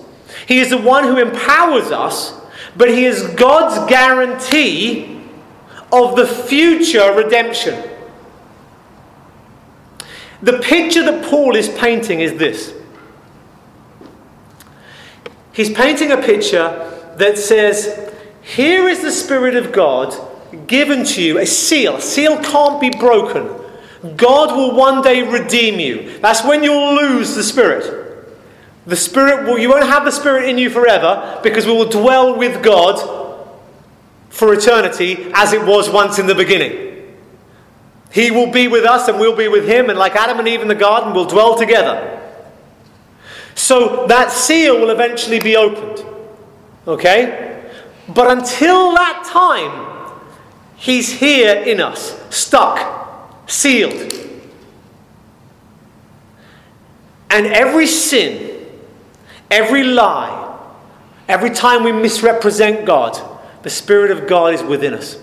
[0.49, 2.33] He is the one who empowers us,
[2.75, 5.21] but He is God's guarantee
[5.93, 7.89] of the future redemption.
[10.41, 12.73] The picture that Paul is painting is this.
[15.53, 18.10] He's painting a picture that says
[18.41, 20.15] here is the Spirit of God
[20.67, 21.97] given to you, a seal.
[21.97, 23.47] A seal can't be broken.
[24.15, 26.17] God will one day redeem you.
[26.19, 27.99] That's when you'll lose the Spirit.
[28.87, 32.35] The Spirit will, you won't have the Spirit in you forever because we will dwell
[32.35, 33.19] with God
[34.29, 37.15] for eternity as it was once in the beginning.
[38.11, 40.61] He will be with us and we'll be with him, and like Adam and Eve
[40.61, 42.19] in the garden, we'll dwell together.
[43.55, 46.05] So that seal will eventually be opened.
[46.87, 47.50] Okay?
[48.13, 49.87] But until that time,
[50.75, 54.11] He's here in us, stuck, sealed.
[57.29, 58.65] And every sin,
[59.49, 60.59] every lie,
[61.27, 63.17] every time we misrepresent God,
[63.63, 65.17] the Spirit of God is within us.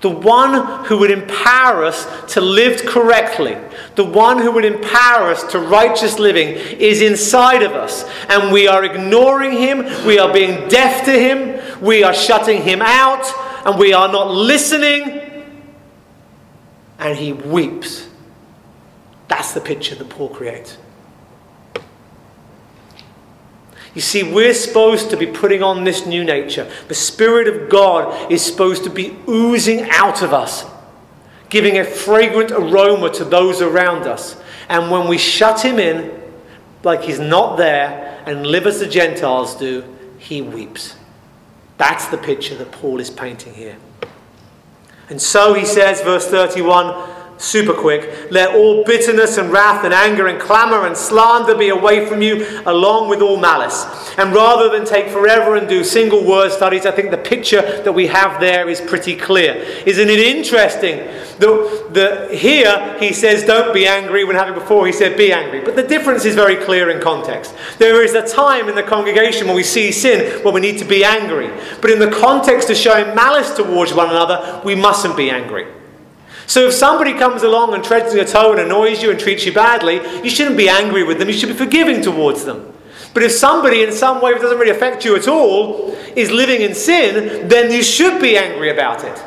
[0.00, 3.56] The one who would empower us to live correctly,
[3.96, 8.04] the one who would empower us to righteous living, is inside of us.
[8.28, 12.80] And we are ignoring him, we are being deaf to him, we are shutting him
[12.80, 13.26] out,
[13.66, 15.20] and we are not listening.
[17.00, 18.08] And he weeps.
[19.26, 20.78] That's the picture that Paul creates.
[23.98, 26.70] You see, we're supposed to be putting on this new nature.
[26.86, 30.64] The Spirit of God is supposed to be oozing out of us,
[31.48, 34.40] giving a fragrant aroma to those around us.
[34.68, 36.16] And when we shut Him in,
[36.84, 39.82] like He's not there, and live as the Gentiles do,
[40.20, 40.94] He weeps.
[41.76, 43.78] That's the picture that Paul is painting here.
[45.10, 46.86] And so he says, verse 31,
[47.38, 48.30] super quick.
[48.30, 52.62] Let all bitterness and wrath and anger and clamor and slander be away from you,
[52.66, 53.84] along with all malice.
[54.18, 57.92] And rather than take forever and do single word studies, I think the picture that
[57.92, 59.54] we have there is pretty clear.
[59.86, 60.98] Isn't it interesting?
[61.38, 64.24] that here he says, Don't be angry.
[64.24, 65.60] When having before, he said, Be angry.
[65.60, 67.54] But the difference is very clear in context.
[67.78, 70.84] There is a time in the congregation when we see sin when we need to
[70.84, 71.50] be angry.
[71.80, 75.66] But in the context of showing malice towards one another, we mustn't be angry.
[76.48, 79.44] So if somebody comes along and treads on your toe and annoys you and treats
[79.44, 82.72] you badly, you shouldn't be angry with them, you should be forgiving towards them.
[83.12, 86.62] But if somebody in some way that doesn't really affect you at all is living
[86.62, 89.22] in sin, then you should be angry about it.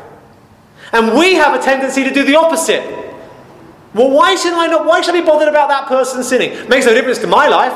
[0.94, 2.84] And we have a tendency to do the opposite.
[3.94, 4.88] Well, why should I not?
[4.88, 6.54] Why should I be bothered about that person sinning?
[6.54, 7.74] It Makes no difference to my life.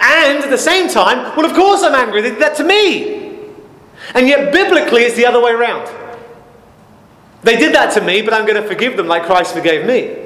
[0.00, 2.22] And at the same time, well, of course I'm angry.
[2.22, 3.38] They did that to me.
[4.14, 5.99] And yet, biblically, it's the other way around.
[7.42, 10.16] They did that to me, but I'm going to forgive them like Christ forgave me.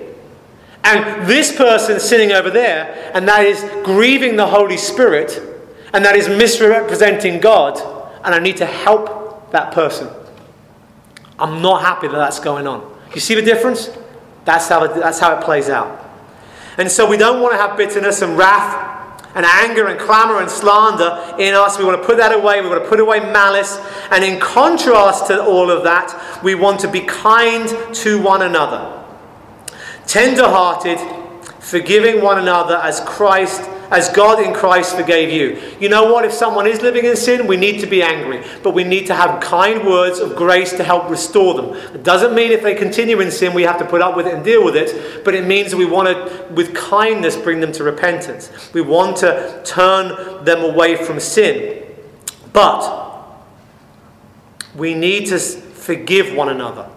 [0.83, 5.41] And this person sitting over there, and that is grieving the Holy Spirit,
[5.93, 7.79] and that is misrepresenting God,
[8.25, 10.09] and I need to help that person.
[11.39, 12.93] I'm not happy that that's going on.
[13.15, 13.91] You see the difference?
[14.45, 16.01] That's how it, that's how it plays out.
[16.77, 18.94] And so we don't want to have bitterness and wrath
[19.35, 21.78] and anger and clamor and slander in us.
[21.78, 22.61] We want to put that away.
[22.61, 23.78] We want to put away malice.
[24.11, 29.03] And in contrast to all of that, we want to be kind to one another,
[30.07, 30.99] tender hearted,
[31.61, 33.62] forgiving one another as Christ
[33.95, 35.63] as God in Christ forgave you.
[35.79, 36.25] You know what?
[36.25, 39.15] If someone is living in sin, we need to be angry, but we need to
[39.15, 41.77] have kind words of grace to help restore them.
[41.95, 44.35] It doesn't mean if they continue in sin, we have to put up with it
[44.35, 47.85] and deal with it, but it means we want to, with kindness, bring them to
[47.85, 48.51] repentance.
[48.75, 51.85] We want to turn them away from sin.
[52.53, 53.13] But
[54.75, 56.89] we need to forgive one another.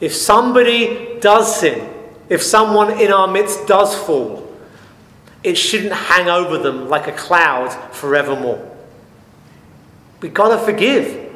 [0.00, 1.88] If somebody does sin,
[2.28, 4.49] if someone in our midst does fall,
[5.42, 8.66] it shouldn't hang over them like a cloud forevermore.
[10.20, 11.32] We've got to forgive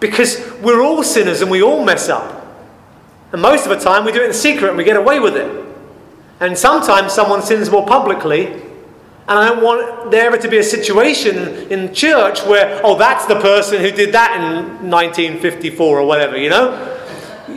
[0.00, 2.46] because we're all sinners and we all mess up.
[3.32, 5.36] And most of the time we do it in secret and we get away with
[5.36, 5.64] it.
[6.38, 8.46] And sometimes someone sins more publicly.
[8.46, 11.36] And I don't want there ever to be a situation
[11.72, 16.50] in church where, oh, that's the person who did that in 1954 or whatever, you
[16.50, 16.93] know?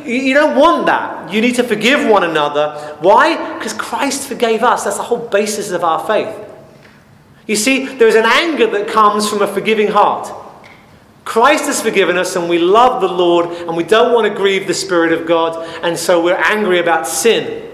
[0.08, 1.34] You don't want that.
[1.34, 2.98] You need to forgive one another.
[3.02, 3.58] Why?
[3.58, 4.86] Because Christ forgave us.
[4.86, 6.36] That's the whole basis of our faith.
[7.46, 10.32] You see, there's an anger that comes from a forgiving heart.
[11.24, 14.66] Christ has forgiven us, and we love the Lord, and we don't want to grieve
[14.66, 17.70] the Spirit of God, and so we're angry about sin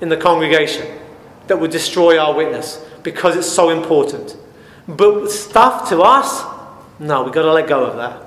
[0.00, 0.98] in the congregation
[1.46, 4.36] that would destroy our witness because it's so important.
[4.88, 6.42] But stuff to us,
[6.98, 8.25] no, we've got to let go of that.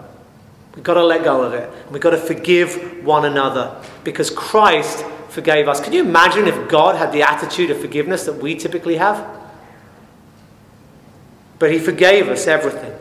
[0.76, 1.70] We've got to let go of it.
[1.92, 5.80] We've got to forgive one another because Christ forgave us.
[5.80, 9.26] Can you imagine if God had the attitude of forgiveness that we typically have?
[11.58, 12.99] But He forgave us everything.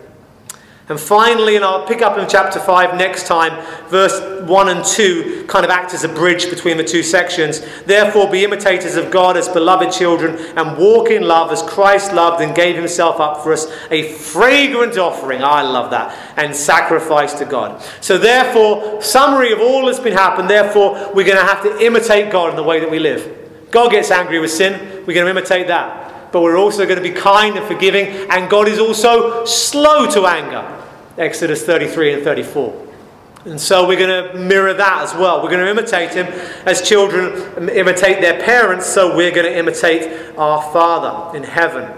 [0.89, 4.19] And finally, and I'll pick up in chapter 5 next time, verse
[4.49, 7.61] 1 and 2 kind of act as a bridge between the two sections.
[7.85, 12.43] Therefore, be imitators of God as beloved children and walk in love as Christ loved
[12.43, 15.45] and gave himself up for us, a fragrant offering.
[15.45, 16.17] I love that.
[16.39, 17.83] And sacrifice to God.
[18.01, 22.33] So, therefore, summary of all that's been happened, therefore, we're going to have to imitate
[22.33, 23.37] God in the way that we live.
[23.71, 27.03] God gets angry with sin, we're going to imitate that but we're also going to
[27.03, 30.75] be kind and forgiving, and God is also slow to anger.
[31.19, 32.87] Exodus 33 and 34.
[33.45, 35.43] And so we're going to mirror that as well.
[35.43, 36.27] We're going to imitate him
[36.67, 41.91] as children imitate their parents, so we're going to imitate our Father in heaven.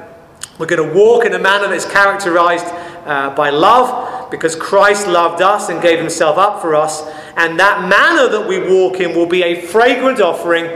[0.59, 2.67] We're going to walk in a manner that's characterized
[3.07, 7.03] uh, by love because Christ loved us and gave himself up for us.
[7.37, 10.67] And that manner that we walk in will be a fragrant offering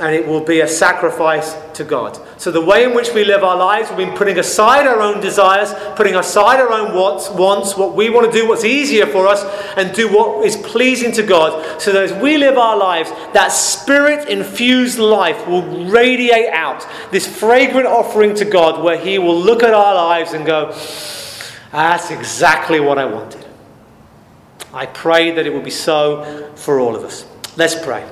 [0.00, 2.18] and it will be a sacrifice to God.
[2.40, 5.20] So, the way in which we live our lives, we've been putting aside our own
[5.20, 9.28] desires, putting aside our own wants, wants, what we want to do, what's easier for
[9.28, 9.44] us,
[9.76, 11.80] and do what is pleasing to God.
[11.80, 17.26] So that as we live our lives, that spirit infused life will radiate out this
[17.26, 20.70] fragrant offering to God, where He will look at our lives and go,
[21.70, 23.44] That's exactly what I wanted.
[24.72, 27.26] I pray that it will be so for all of us.
[27.58, 28.08] Let's pray.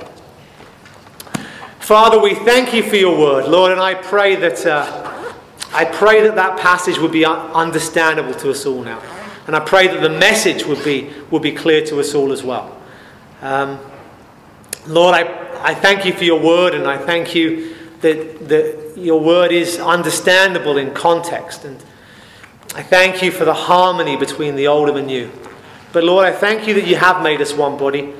[1.90, 5.34] Father, we thank you for your word, Lord, and I pray that uh,
[5.72, 9.02] I pray that that passage would be understandable to us all now,
[9.48, 12.44] and I pray that the message would be would be clear to us all as
[12.44, 12.80] well.
[13.42, 13.80] Um,
[14.86, 15.22] Lord, I,
[15.64, 19.80] I thank you for your word, and I thank you that, that your word is
[19.80, 21.76] understandable in context, and
[22.76, 25.28] I thank you for the harmony between the old and the new.
[25.92, 28.14] But Lord, I thank you that you have made us one body.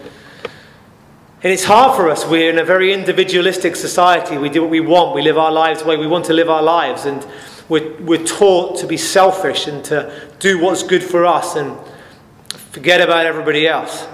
[1.43, 2.27] And it's hard for us.
[2.27, 4.37] We're in a very individualistic society.
[4.37, 5.15] We do what we want.
[5.15, 7.07] We live our lives the way we want to live our lives.
[7.07, 7.27] And
[7.67, 11.79] we're, we're taught to be selfish and to do what's good for us and
[12.73, 14.07] forget about everybody else.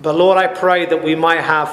[0.00, 1.68] But Lord, I pray that we might have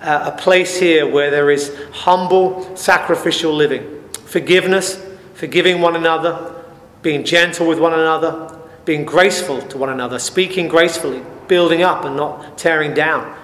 [0.00, 6.54] a place here where there is humble, sacrificial living, forgiveness, forgiving one another,
[7.02, 12.16] being gentle with one another, being graceful to one another, speaking gracefully, building up and
[12.16, 13.36] not tearing down.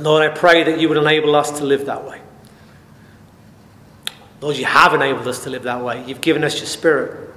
[0.00, 2.20] Lord, I pray that you would enable us to live that way.
[4.40, 6.02] Lord, you have enabled us to live that way.
[6.06, 7.28] You've given us your spirit.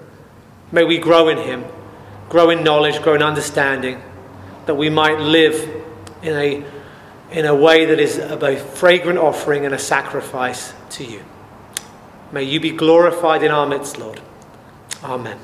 [0.72, 1.66] May we grow in him,
[2.30, 4.02] grow in knowledge, grow in understanding,
[4.66, 5.70] that we might live
[6.22, 6.66] in a,
[7.32, 11.24] in a way that is a fragrant offering and a sacrifice to you.
[12.32, 14.22] May you be glorified in our midst, Lord.
[15.04, 15.38] Amen.